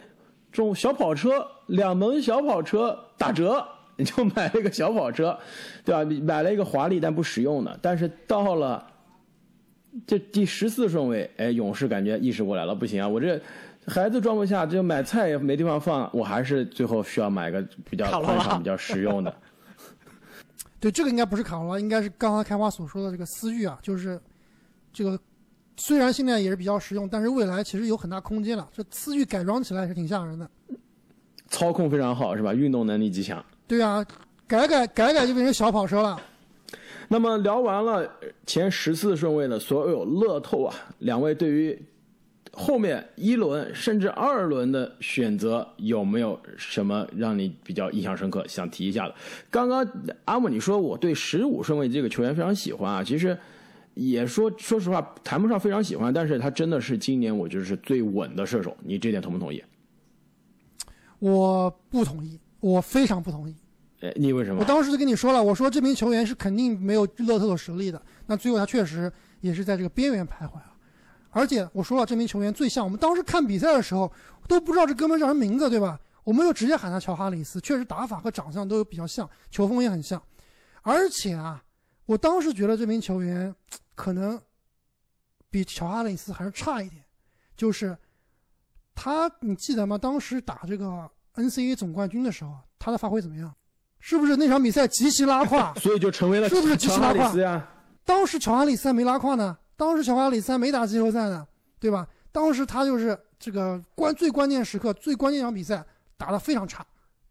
[0.51, 3.65] 这种小跑车，两门小跑车打折。
[3.97, 5.37] 你就买了一个小跑车，
[5.83, 6.09] 对吧？
[6.23, 7.79] 买了一个华丽但不实用的。
[7.81, 8.81] 但是到了
[10.07, 13.05] 这第十四顺位，哎，勇士感觉意识过来了，不行啊！
[13.09, 13.37] 我这
[13.89, 19.35] 孩子装不下，就买菜也没地方放，我还是最后需要买个比较宽敞、比较实用的。
[20.79, 24.17] 对，这个应该不是卡罗拉，应该是刚刚开花所说的这个思域啊，就是
[24.93, 25.19] 这个
[25.75, 28.65] 虽然现在也是比较实用，但是未来其实有很大空间了。
[28.73, 30.49] 这思域改装起来是挺吓人的，
[31.49, 32.53] 操控非常好，是吧？
[32.53, 33.43] 运动能力极强。
[33.67, 34.05] 对啊，
[34.47, 36.21] 改改改改就变成小跑车了。
[37.09, 38.07] 那么聊完了
[38.45, 41.81] 前十四顺位的所有乐透啊，两位对于
[42.53, 48.45] 后面一轮甚至二轮的选择有没有什么让你比较印象深刻？
[48.47, 49.15] 想提一下的？
[49.49, 49.87] 刚刚
[50.25, 53.37] 阿莫你说我对十五顺位这个球员非常喜欢啊，其实
[53.93, 59.63] 也说说实话谈不上非常喜欢，但是他真的是今年我觉得是最稳的射手，你这点同不同意？
[61.19, 62.39] 我不同意。
[62.61, 63.55] 我非常不同意，
[64.01, 64.59] 哎，你为什么？
[64.59, 68.01] 我当时就跟你说了，我说这名球员是肯定没有乐透的实力的。
[68.25, 70.73] 那最后他确实也是在这个边缘徘徊了，
[71.31, 74.11] 而且我说了，这名球员最像我们当时看比赛的时候
[74.47, 75.99] 都不知道这哥们叫什么名字，对吧？
[76.23, 80.21] 我们就直接喊他乔哈里斯，确实打法和长相都有比较像，球风也很像。
[80.81, 81.63] 而且啊，
[82.05, 83.53] 我当时觉得这名球员
[83.95, 84.39] 可能
[85.49, 87.03] 比乔哈里斯还是差一点，
[87.55, 87.97] 就是
[88.93, 89.97] 他，你记得吗？
[89.97, 91.09] 当时打这个。
[91.35, 93.53] NCAA 总冠军的时候，他的发挥怎么样？
[93.99, 95.73] 是不是那场比赛极其拉胯？
[95.79, 97.65] 所以就成为了是不是极其拉胯呀？
[98.03, 101.47] 当时乔哈里斯还没拉胯呢，当时乔哈里斯还没打季后赛呢，
[101.79, 102.05] 对吧？
[102.33, 105.81] 当时他就是这个关最关键时刻、最关键场比赛
[106.17, 106.85] 打得非常差，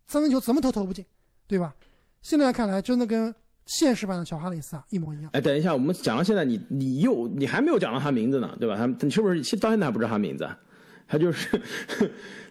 [0.07, 1.05] 三分球怎么投投不进，
[1.46, 1.74] 对吧？
[2.22, 3.34] 现在看来，真的跟
[3.66, 5.28] 现实版的乔哈里斯啊一模一样。
[5.34, 8.78] 哎，等一下，我们讲到现在，你你又你还没有讲到他名字呢，对吧？
[8.78, 10.49] 他你是不是现到现在还不知道他名字？
[11.07, 11.61] 他就是。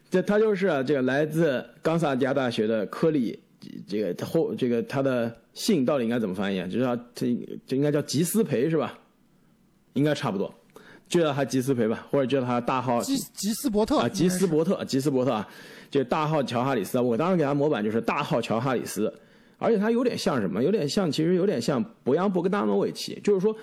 [0.10, 3.38] 这他就是这个来自冈萨加大学的科里，
[3.86, 6.66] 这个后这个他的姓到底应该怎么翻译啊？
[6.66, 7.36] 就叫这
[7.66, 8.98] 这应该叫吉斯培是吧？
[9.98, 10.54] 应该差不多，
[11.10, 13.02] 就叫他吉斯培吧，或者叫他大号。
[13.02, 14.00] 吉吉斯伯特。
[14.00, 15.48] 啊，吉斯伯特，吉斯伯特啊，
[15.90, 17.00] 就大号乔哈里斯。
[17.00, 19.14] 我当时给他模板就是大号乔哈里斯，
[19.58, 20.64] 而且他有点像什么？
[20.64, 23.56] 有点像，其实有点像博扬博格达诺维奇，就是说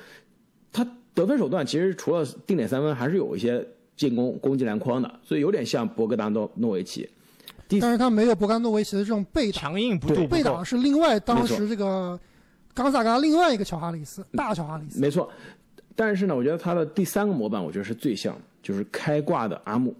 [0.72, 3.66] 他得分手段其实除了定点三分，还是有一些。
[3.97, 7.09] 进攻攻击篮筐的，所以有点像博格达诺诺维奇，
[7.80, 12.18] 但是他没有博格达诺维奇的这种背强硬不度，背挡是另外当时这个
[12.74, 15.01] 冈萨嘎另外一个乔哈里斯，大乔哈里斯。
[15.01, 15.30] 没错，
[15.95, 19.95] 但是呢，我觉得他的第三个模板，我觉得是最像，就是开挂的阿木，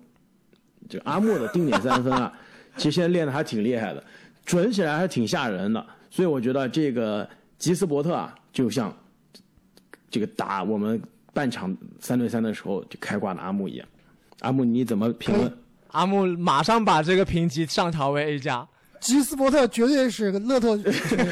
[0.89, 2.33] 就阿木的定点三分啊，
[2.77, 4.03] 其实现在练的还挺厉害的，
[4.45, 7.29] 准起来还挺吓人的，所以我觉得这个
[7.59, 8.95] 吉斯伯特啊，就像
[10.11, 11.01] 这个打我们。
[11.35, 13.89] 半场三对三的时候就开挂的阿木一样，
[14.39, 15.53] 阿木你怎么评论？
[15.89, 18.65] 阿木马上把这个评级上调为 A 加。
[19.01, 21.25] 吉斯伯特绝对是个乐透这个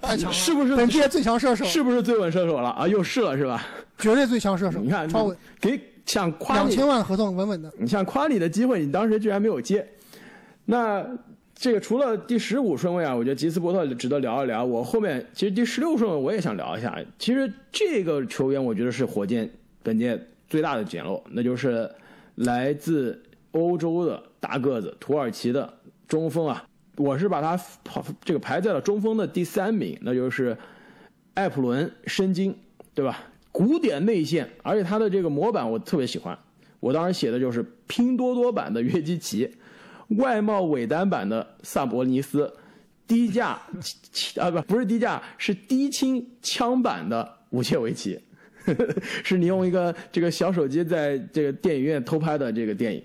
[0.00, 1.64] 太强了， 是不是本届最强射手？
[1.64, 2.86] 是不是最稳射手了啊？
[2.86, 3.66] 又是了是吧？
[4.00, 7.72] 绝对最强射手，你看超稳，给想夸你两千万合同稳稳的。
[7.78, 9.86] 你想夸你的机会，你当时居然没有接。
[10.64, 11.06] 那
[11.54, 14.64] 这个除了第十五顺位啊，我觉得吉斯伯特值得聊一聊。
[14.64, 16.98] 我后面其实第十六顺位我也想聊一下。
[17.18, 19.48] 其实这个球员我觉得是火箭
[19.82, 21.90] 本届最大的捡漏，那就是
[22.36, 23.22] 来自
[23.52, 25.72] 欧洲的大个子土耳其的
[26.08, 26.64] 中锋啊。
[26.96, 30.56] 我是把他排这个排在了中锋的第三名，那就是
[31.34, 32.54] 艾普伦申京，
[32.94, 33.18] 对吧？
[33.52, 36.38] 古典内线，而且他的这个模板我特别喜欢。
[36.78, 39.50] 我当时写的就是拼多多版的约基奇，
[40.18, 42.50] 外贸尾单版的萨博尼斯，
[43.06, 43.60] 低价
[44.36, 48.18] 啊不不是低价，是低清枪版的武切维奇，
[49.22, 53.02] 是你用一个这个小手机在这个电影院偷拍的这个电影，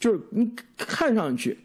[0.00, 1.58] 就是你看上去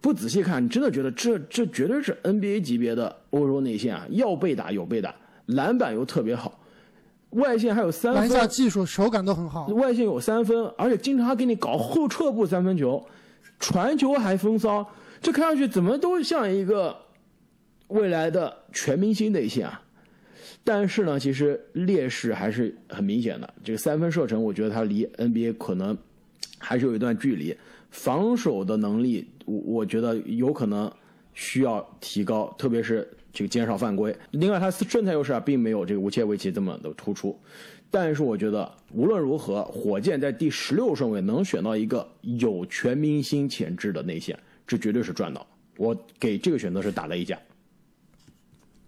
[0.00, 5.14] 不仔细看，你真的觉得这这绝对是 NBA 级别的欧洲内线啊，要被打有被打，
[5.46, 6.57] 篮板又特别好，
[7.30, 13.04] 外线还有三分，篮下技术手感都很好，外线有三分，而且经常还给你搞后撤步三分球，
[13.58, 14.86] 传球还风骚，
[15.20, 16.96] 这看上去怎么都像一个
[17.88, 19.82] 未来的全明星内线啊！
[20.64, 23.54] 但是呢，其实劣势还是很明显的。
[23.64, 25.96] 这个三分射程，我觉得他离 NBA 可能
[26.58, 27.56] 还是有一段距离。
[27.90, 30.92] 防守的能力，我我觉得有可能
[31.32, 34.16] 需要提高，特别是这个减少犯规。
[34.32, 37.38] 另外，他身材优势啊，并没有这个乌切维奇这么的突出。
[37.90, 45.46] 但是，我觉得无论如何，火箭在第十六顺位能选到一个有全明星潜质的内线，这绝对是赚到。
[45.78, 47.38] 我给这个选择是打了一加。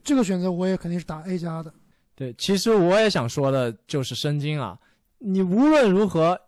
[0.02, 1.72] 这个选择我也肯定是打 A 加的。
[2.14, 4.78] 对，其实我也想说的就是申京啊，
[5.18, 6.38] 你无论如何，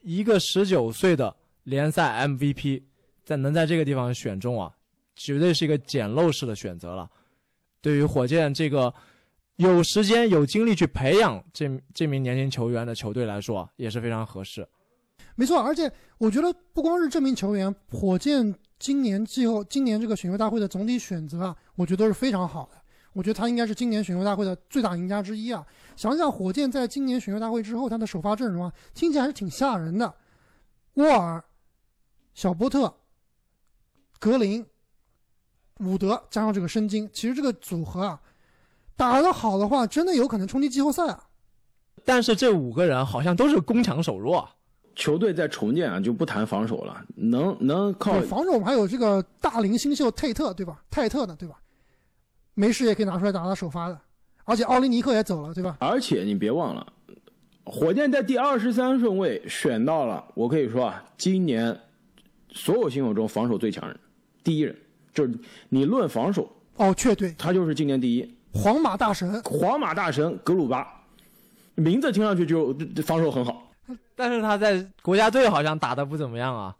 [0.00, 2.82] 一个十九岁的联赛 MVP，
[3.24, 4.72] 在能在这个地方选中啊，
[5.14, 7.10] 绝对是一个捡漏式的选择了。
[7.80, 8.92] 对于火箭这个
[9.56, 14.66] 有时间有精力去培养这这名年轻球员的球队来说，也是非常合适。
[15.34, 22.80] 没错，而且我觉得不光是这名球员，火箭今年季后今年这个选秀大会的总体选择啊，我觉得都是非常好的。
[23.12, 25.66] 我觉得他应该是今年选秀大会的最大赢家之一啊！
[25.96, 30.14] 想想火箭在今年选秀大会之后，他的首发阵容啊，听起来还是挺吓人的。
[30.94, 31.42] 沃尔、
[32.34, 32.94] 小波特、
[34.20, 34.64] 格林、
[35.80, 38.20] 伍德加上这个申京，其实这个组合啊，
[38.96, 41.24] 打得好的话，真的有可能冲击季后赛啊！
[42.04, 44.48] 但是这五个人好像都是攻强守弱。
[44.96, 50.82] 球队在重建啊，就不谈防守了，能能靠对防守，我们还有这个大龄新秀泰特，对吧？
[50.90, 51.56] 泰特呢，对吧？
[52.54, 53.98] 没事也可以拿出来打打首发的，
[54.44, 55.76] 而且奥林尼克也走了，对吧？
[55.80, 56.86] 而且你别忘了，
[57.64, 61.78] 火箭在第二十三顺位选到了，我可以说啊，今年
[62.50, 63.98] 所有新秀中防守最强人，
[64.44, 64.76] 第一人，
[65.20, 68.34] 就是你论防守，哦，确对，他就是今年第一。
[68.52, 70.86] 皇马大神，皇马大神格鲁巴，
[71.74, 73.70] 名字听上去就防守很好，
[74.16, 76.74] 但是他在国家队好像打的不怎么样啊。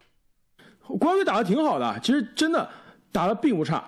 [0.85, 2.67] 国家队打的挺好的，其实真的
[3.11, 3.83] 打的并不差。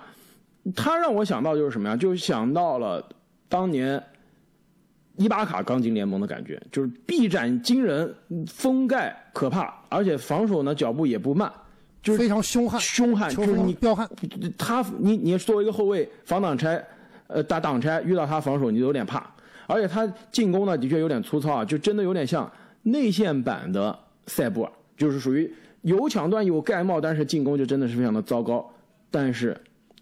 [0.76, 1.95] 他让我想到就是什么呀？
[1.95, 3.06] 就想到了
[3.49, 4.01] 当年
[5.18, 8.16] 伊巴卡刚进联盟的感觉，就是臂展惊人，
[8.47, 11.51] 封盖可怕，而且防守呢脚步也不慢，
[12.04, 14.08] 就是非常凶悍，凶悍，就是你风彪悍。
[14.58, 16.86] 他你你作为一个后卫防挡拆，
[17.28, 19.26] 呃打挡拆遇到他防守你就有点怕，
[19.66, 22.51] 而且他进攻呢的确有点粗糙啊，就真的有点像
[22.82, 23.97] 内线版的
[24.28, 25.49] 塞布尔，就是属于
[25.84, 28.70] 有抢断有盖帽，但是进攻就真的是非常的糟糕。
[29.10, 29.58] 但是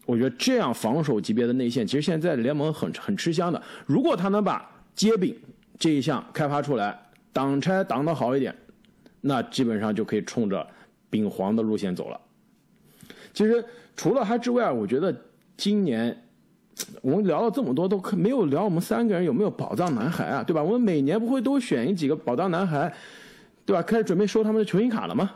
[0.07, 3.61] 我觉得这样防守级别的内线，其实现在联盟很很吃香的。
[3.85, 5.35] 如果他能把接柄
[5.77, 6.99] 这一项开发出来，
[7.31, 8.55] 挡拆挡得好一点，
[9.21, 10.65] 那基本上就可以冲着
[11.11, 12.19] 丙皇的路线走了。
[13.31, 13.63] 其实
[13.95, 15.15] 除了他之外，我觉得
[15.55, 16.19] 今年
[17.01, 20.63] 我们聊了这么多，都可没有聊我们三个人有没有宝藏男孩啊，对吧？
[20.63, 22.91] 我们每年不会都选一几个宝藏男孩，
[23.65, 23.83] 对吧？
[23.83, 25.29] 开始准备收他们的球星卡了吗？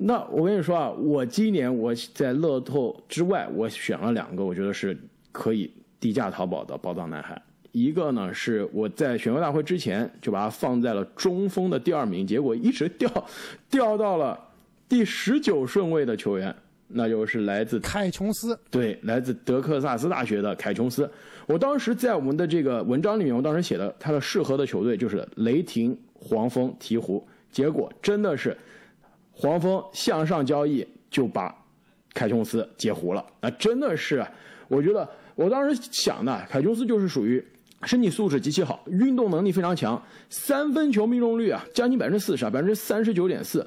[0.00, 4.96] 那我跟你说啊，我今年我在乐透之外，我选了两个，我觉得是
[5.32, 7.40] 可以低价淘宝的宝藏男孩。
[7.72, 13.10] 一个呢是我在选秀大会之前就把它放在了中锋的第二名，结果一直掉
[13.68, 14.38] 掉到了
[14.88, 16.54] 第十九顺位的球员，
[16.86, 21.10] 那就是来自凯琼斯，对，来自德克萨斯大学的凯琼斯。
[21.46, 27.22] 我当时在我们的这个文章里面，我当时写的他的适合的球队就是雷霆、黄蜂、鹈鹕。
[27.50, 28.56] 结果真的是
[29.32, 31.54] 黄蜂向上交易就把
[32.12, 34.24] 凯琼斯截胡了，啊，真的是，
[34.68, 37.42] 我觉得我当时想的，凯琼斯就是属于
[37.84, 43.66] 身体素质极其好，运动能力非常强，三分球命中率啊将近百分之四十啊，百分之三十九点四，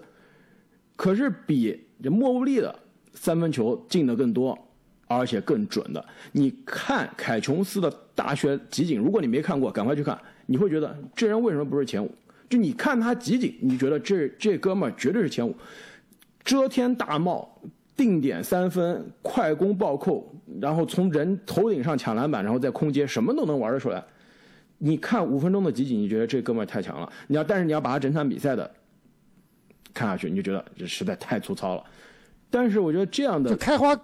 [1.01, 2.77] 可是比这莫布利的
[3.15, 4.55] 三分球进的更多，
[5.07, 6.05] 而且更准的。
[6.31, 12.13] 你看凯琼斯的大学集锦，如果你没看过，赶快去看，你会觉得这人为什么不是前五？
[12.47, 15.55] 就你看他集锦，你觉得这这哥们绝对是前五，
[16.43, 17.59] 遮天大帽。
[17.95, 20.31] 定点三分，快攻暴扣，
[20.61, 24.03] 然后从人头顶上抢篮板，然后再空接，什么都能玩得出来。
[24.77, 27.11] 你看五分钟的集锦，你觉得这哥们太强了。
[27.25, 28.69] 你要，但是你要把他整场比赛的
[29.93, 31.83] 看下去，你就觉得这实在太粗糙了。
[32.49, 33.95] 但是我觉得这样的就开花，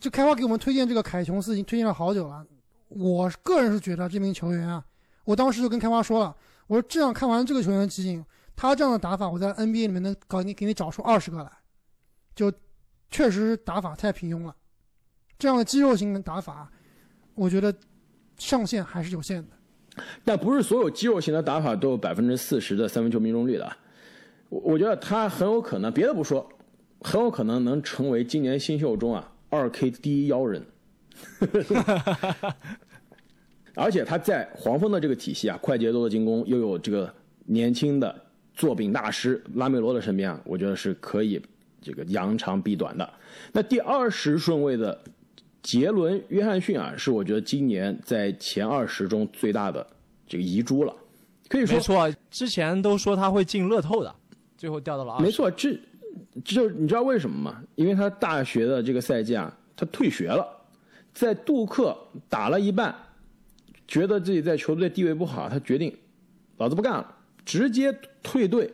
[0.00, 2.44] 就开花给我们推荐这个凯琼斯已经推荐了好久了。
[2.88, 4.84] 我个人是觉得这名球员啊，
[5.24, 6.34] 我当时就跟开花说了，
[6.66, 8.24] 我说这样看完这个球员的集锦，
[8.56, 11.50] 他这样的打法，我在 NBA 里面能搞你给你找出二十个来，
[12.34, 12.52] 就。
[13.14, 14.56] 确实打法太平庸了，
[15.38, 16.72] 这样的肌肉型的打法，
[17.34, 17.74] 我觉得
[18.38, 20.02] 上限还是有限的。
[20.24, 23.70] 但不是所有肌肉型的打法都有百分之四十的三分球命中率的。
[24.52, 26.46] 我我觉得他很有可能，别的不说，
[27.00, 30.62] 很有可能能成为今年新秀中啊二 K 第一妖人。
[33.74, 37.10] 而且他在黄蜂的这个体系啊，快节奏的进攻，又有这个
[37.46, 38.14] 年轻的
[38.52, 41.40] 作品大师拉梅罗的身边啊，我觉得是可以。
[41.84, 43.12] 这个扬长避短的，
[43.50, 44.96] 那第二十顺位的
[45.64, 49.84] 杰伦·约翰逊啊，是我觉得今年在前二十中最大的
[50.24, 50.94] 这个遗珠了。
[51.48, 54.14] 可以说，没错，之前都说他会进乐透的，
[54.62, 55.20] 最后掉到了二。
[55.20, 55.76] 没错，这
[56.44, 57.60] 这你知道为什么吗？
[57.74, 60.46] 因为他大学的这个赛季啊，他退学了，
[61.12, 61.98] 在杜克
[62.28, 62.94] 打了一半，
[63.88, 65.92] 觉得自己在球队地位不好，他决定
[66.58, 67.92] 老子不干了，直接
[68.22, 68.72] 退队，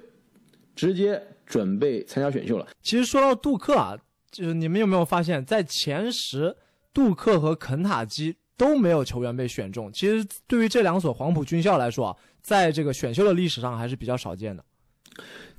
[0.77, 1.23] 直接。
[1.49, 2.69] 准备参加选秀了。
[2.83, 3.97] 其实说到杜克啊，
[4.31, 6.55] 就是你们有没有发现，在前十，
[6.93, 9.91] 杜克和肯塔基都没有球员被选中。
[9.91, 14.63] 其实对于这两所黄埔军校来说啊，在这个选秀的历史上还是比较少见的。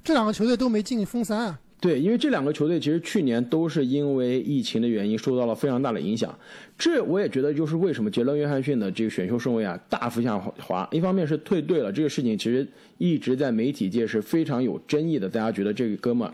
[0.03, 1.59] 这两个球队都没进封三啊。
[1.81, 6.37] 对，因为这两个球队其实去年都是因为疫情的原因受到了非常大的影响。
[6.77, 10.85] 这我也觉得就是为什么杰伦·约翰逊的这个选秀顺位啊大幅下滑。
[10.91, 15.29] 一方面是退队了，这个事情其实一直在媒体界是非常有争议的。
[15.29, 16.33] 大家觉得这个哥们儿，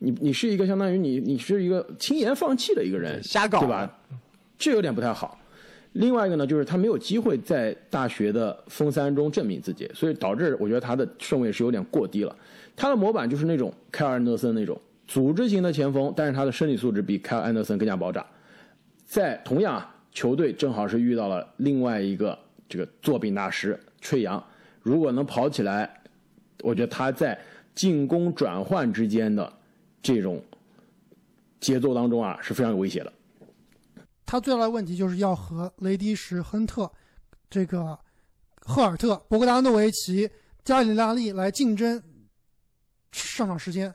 [0.00, 3.98] 你你是一个相当于你你是一个轻言放弃的一个人，瞎搞对吧？
[4.58, 5.38] 这有点不太好。
[5.92, 12.34] 另外一个呢，就是他没有机会在大学的封三中证明自己，所以导致我觉得他的顺位是有点过低了。
[12.76, 18.24] 他的模板就是那种凯尔安德森那种组织型的前锋，但是他的身体素质比凯尔安德森更加爆炸。
[19.06, 24.44] 在同样啊，球队正好是遇到了另外一个这个作品大师吹杨，
[24.82, 25.88] 如果能跑起来，
[26.62, 27.38] 我觉得他在
[27.74, 29.50] 进攻转换之间的
[30.02, 30.42] 这种
[31.60, 33.12] 节奏当中啊是非常有威胁的。
[34.26, 36.90] 他最大的问题就是要和雷迪什、亨特、
[37.48, 37.96] 这个
[38.60, 40.28] 赫尔特、博格达诺维奇、
[40.64, 42.02] 加里拉利来竞争。
[43.12, 43.92] 上场时间，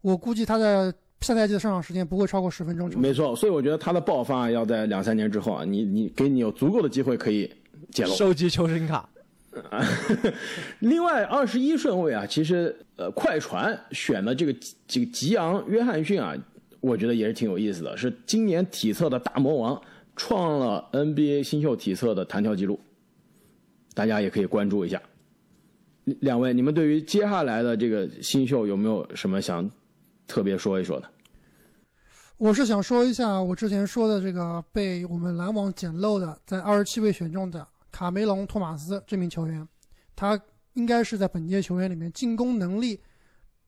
[0.00, 2.88] 我估计他在下赛季的上场时间不会超过十分钟。
[2.98, 7.52] 没错，所以我觉得他的爆发要在两三年之后啊，你你给你有足够的机会可以
[7.90, 9.08] 捡漏收集球星卡。
[10.80, 14.54] 另外二十一顺位啊，其实呃快船选的这个
[14.86, 16.36] 这个吉昂约翰逊啊，
[16.80, 19.82] 我觉得也是挺有意思的，是今年体测的大魔王，
[20.14, 22.78] 创了 NBA 新秀体测的弹跳记录，
[23.94, 25.02] 大家也可以关注一下。
[26.20, 29.70] 两位，你们对于接下来的这个新秀有没有什么想
[30.26, 31.10] 特别说一说的？
[32.36, 39.66] 我是想说一下我之前说的这个被我们篮网捡漏的，在二十七位选中的卡梅隆·托马斯这名球员，
[40.14, 40.40] 他
[40.74, 43.00] 应该是在本届球员里面进攻能力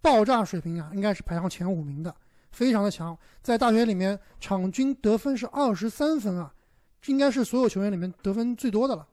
[0.00, 2.14] 爆炸水平啊，应该是排上前五名的，
[2.52, 3.18] 非常的强。
[3.42, 6.54] 在大学里面场均得分是二十三分啊，
[7.02, 9.04] 这应该是所有球员里面得分最多的了。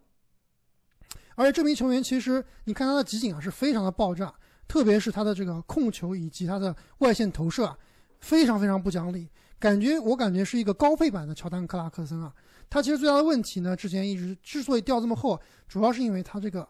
[1.37, 4.33] 而且这名球员其实，你看他的集锦啊，是非常的爆炸，
[4.67, 7.77] 特别是他的这个控球以及他的外线投射啊，
[8.21, 9.29] 非常非常不讲理，
[9.59, 12.33] 感觉我感觉是一个高配版的乔丹·克拉克森啊。
[12.67, 16.67] 他其实最大的问题呢，之前一直之所以掉这么厚，主要是因为他这个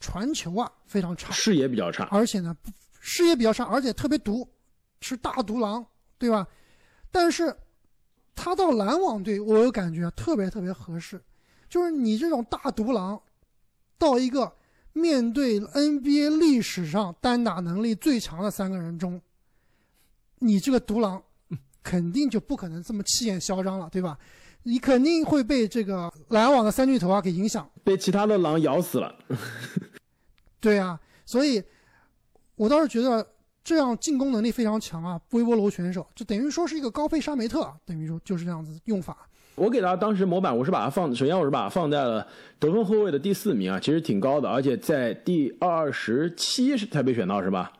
[0.00, 2.52] 传球啊非常差，视野比较差，而且呢
[2.98, 4.44] 视野比较差，而且特别毒，
[5.00, 5.86] 是大毒狼，
[6.18, 6.44] 对吧？
[7.12, 7.56] 但是
[8.34, 11.22] 他到篮网队，我有感觉特别特别合适，
[11.68, 13.20] 就是你这种大独狼。
[14.00, 14.50] 到一个
[14.94, 19.20] 面对 NBA 历史上单打能力最强的三个人中，
[20.38, 21.22] 你这个独狼
[21.84, 24.18] 肯定就不可能这么气焰嚣张了，对吧？
[24.62, 29.14] 你肯定会被这个篮网的三巨头啊给影响，被其他的狼咬死了。
[30.60, 31.62] 对啊，所以
[32.56, 39.28] 我倒是觉得这样进攻能力非常强啊，微波炉选手就等于说是一个高配沙梅特，等于说就是这样子用法。
[39.60, 42.26] 我给他当时模板，我是把它放，首先我是把它放在了
[42.58, 47.70] 得分后卫的第四名啊，其实挺高的，而且在第二十七才被选到是吧？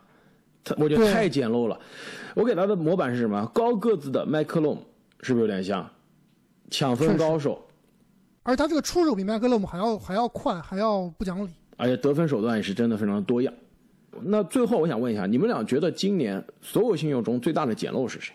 [0.63, 1.81] 他我觉得太简陋了。
[2.35, 3.51] 我给他的模板是什么？
[3.55, 4.77] 高个子的麦克隆，
[5.23, 5.89] 是不是有点像？
[6.69, 7.67] 抢分高手，
[8.43, 11.51] 而他这个出手比麦克勒姆还要还要快，还要不讲理。
[11.79, 13.51] 而且得分手段也是真的非常多样。
[14.21, 18.35] 那最后我想问一下，你们俩觉得今年所有新秀中最大的捡漏是谁？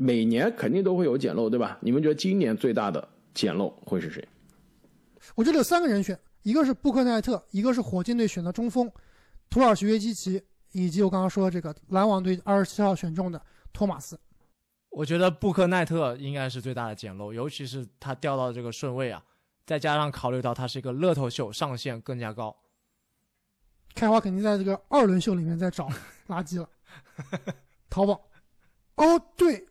[0.00, 1.76] 每年肯定都会有捡漏，对吧？
[1.82, 4.26] 你们觉得今年最大的捡漏会是谁？
[5.34, 8.88] 我这里有三个人选，一个是布克奈特，一个是火箭队选的中锋
[9.50, 10.40] 土耳其约基奇，
[10.70, 13.42] 以及我刚刚说的这个篮网队二十七号选中的
[13.72, 14.18] 托马斯。
[14.90, 19.22] 我觉得布克奈特应该是最大的捡漏，尤其是他掉到这个顺位啊，
[19.66, 22.56] 再加上考虑到他是一个乐透秀，上限更加高。
[23.94, 25.88] 开花肯定在这个二轮秀里面在找
[26.28, 26.70] 垃圾了，
[27.90, 28.30] 淘宝。
[28.94, 29.67] 哦，对，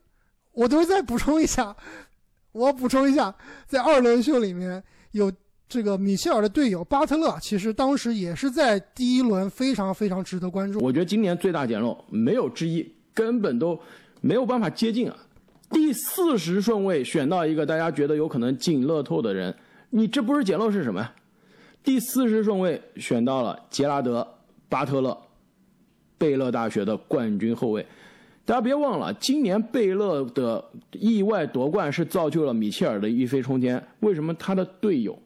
[0.58, 1.76] 我都再补充一下，
[2.52, 3.34] 我补充一下，
[3.68, 5.32] 在二轮秀里面有
[5.70, 10.80] 这个米切尔的队友巴特勒，其实当时也是在第一轮非常非常值得关注。
[10.80, 13.80] 我觉得今年最大捡漏没有之一，根本都
[14.20, 15.16] 没有办法接近啊！
[15.70, 19.56] 第四十顺位选到一个大家觉得有可能进乐透的人，
[19.92, 21.14] 你这不是捡漏是什么呀？
[21.84, 24.22] 第四十顺位选到了杰拉德·
[24.68, 25.16] 巴特勒，
[26.18, 27.86] 贝勒大学的冠军后卫。
[28.48, 33.86] 大家别忘了，今年贝勒的意外夺冠是造就了米切尔的一飞冲天。
[34.00, 35.22] 为什么他的队友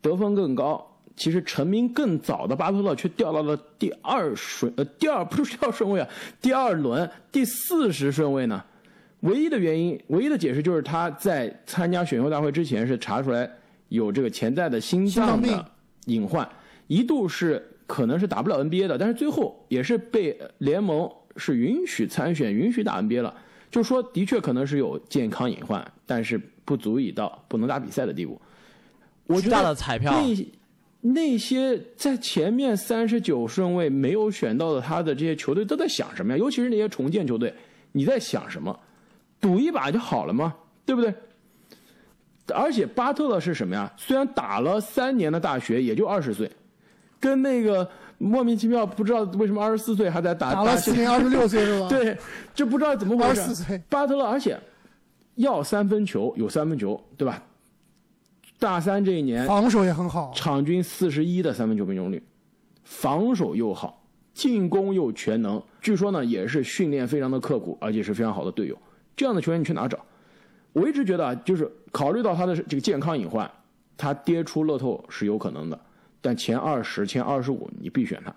[0.00, 0.82] 得分更高？
[1.14, 6.08] 其实成名更早的巴特勒却掉到了第二顺，呃，第二 不是第二顺位啊，
[6.40, 8.64] 第二轮第四十顺位呢？
[9.20, 13.46] 唯一的原因，唯一的解释就是他在参加选秀大会之前是查出来
[13.90, 15.70] 有这个潜在的心脏病的
[16.06, 16.48] 隐患，
[16.86, 21.06] 一度是可能是打不了 NBA 的，但是最后也是被联盟
[21.36, 23.34] 是允许参选、允许打 NBA 了。
[23.70, 28.40] 就说的确可能是有健康隐患，但是不足以到不能打比赛的地步。
[29.26, 36.38] 我觉得的彩票，那那些在前面三十九顺位没有选到的他的这些球队都在想什么呀？
[36.38, 37.52] 尤其是那些重建球队，
[37.92, 38.78] 你在想什么？
[39.40, 41.12] 赌一把就好了嘛，对不对？
[42.54, 43.92] 而且巴特勒是什么呀？
[43.96, 46.50] 虽然打了三年的大学，也就二十岁，
[47.18, 52.16] 跟那个莫名其妙不知道为什么二十四岁还在打打了年，二十六岁是吧？， 对，
[52.54, 53.34] 就不知道怎么回二。
[53.34, 53.80] 十四岁。
[53.88, 54.58] 巴特勒，而且
[55.34, 57.42] 要三分球有三分球，对吧？
[58.58, 62.22] 大三这一年防守也很好，场均四十一的三分球命中率，
[62.84, 64.02] 防守又好，
[64.32, 65.62] 进攻又全能。
[65.82, 68.76] 据说呢，也是训练非常的刻苦，而且是非常好的队友。
[69.14, 69.98] 这样的球员你去哪找？
[70.72, 73.50] 我一直觉得啊，就是考虑到他的这个健康隐患，
[73.96, 75.78] 他跌出乐透是有可能的，
[76.26, 78.34] 但前二十、前二十五你必选他。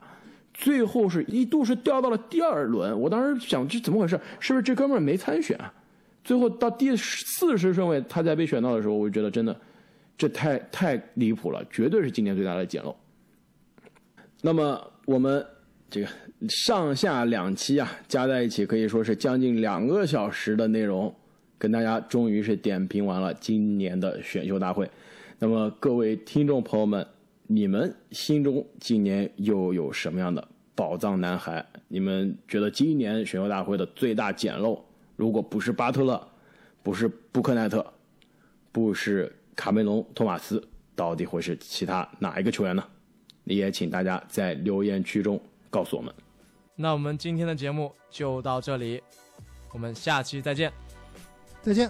[0.54, 4.20] 最后是一度是掉到了第二轮，我当时想这怎么回事？
[4.40, 5.74] 是不是这哥们没参选啊？
[6.24, 9.60] 最后到第四十顺位他才被选到的时候，我就觉得真的
[10.16, 12.96] 这太太离谱了，绝对是今年最大的捡漏。
[14.42, 15.44] 那么我们
[15.90, 16.08] 这个
[16.48, 21.12] 上下两期啊，加在一起可以说是将近两个小时的内容，
[21.58, 24.88] 跟大家终于是点评完了今年的选秀大会。
[25.40, 27.08] 那么各位听众朋友们，
[27.52, 31.66] 你们心中今年又有什么样的宝藏男孩？
[31.88, 34.80] 你们觉得今年选秀大会的最大捡漏，
[35.16, 36.28] 如果不是巴特勒，
[36.84, 37.84] 不是布克奈特，
[38.72, 40.64] 不是卡梅隆·托马斯，
[40.96, 42.84] 到底会是其他哪一个球员呢？
[43.46, 45.42] 也请大家在留言区中
[45.72, 46.14] 告诉我们。
[46.76, 49.02] 那我们今天的节目就到这里，
[49.74, 50.72] 我们下期再见。
[51.64, 51.90] 再见。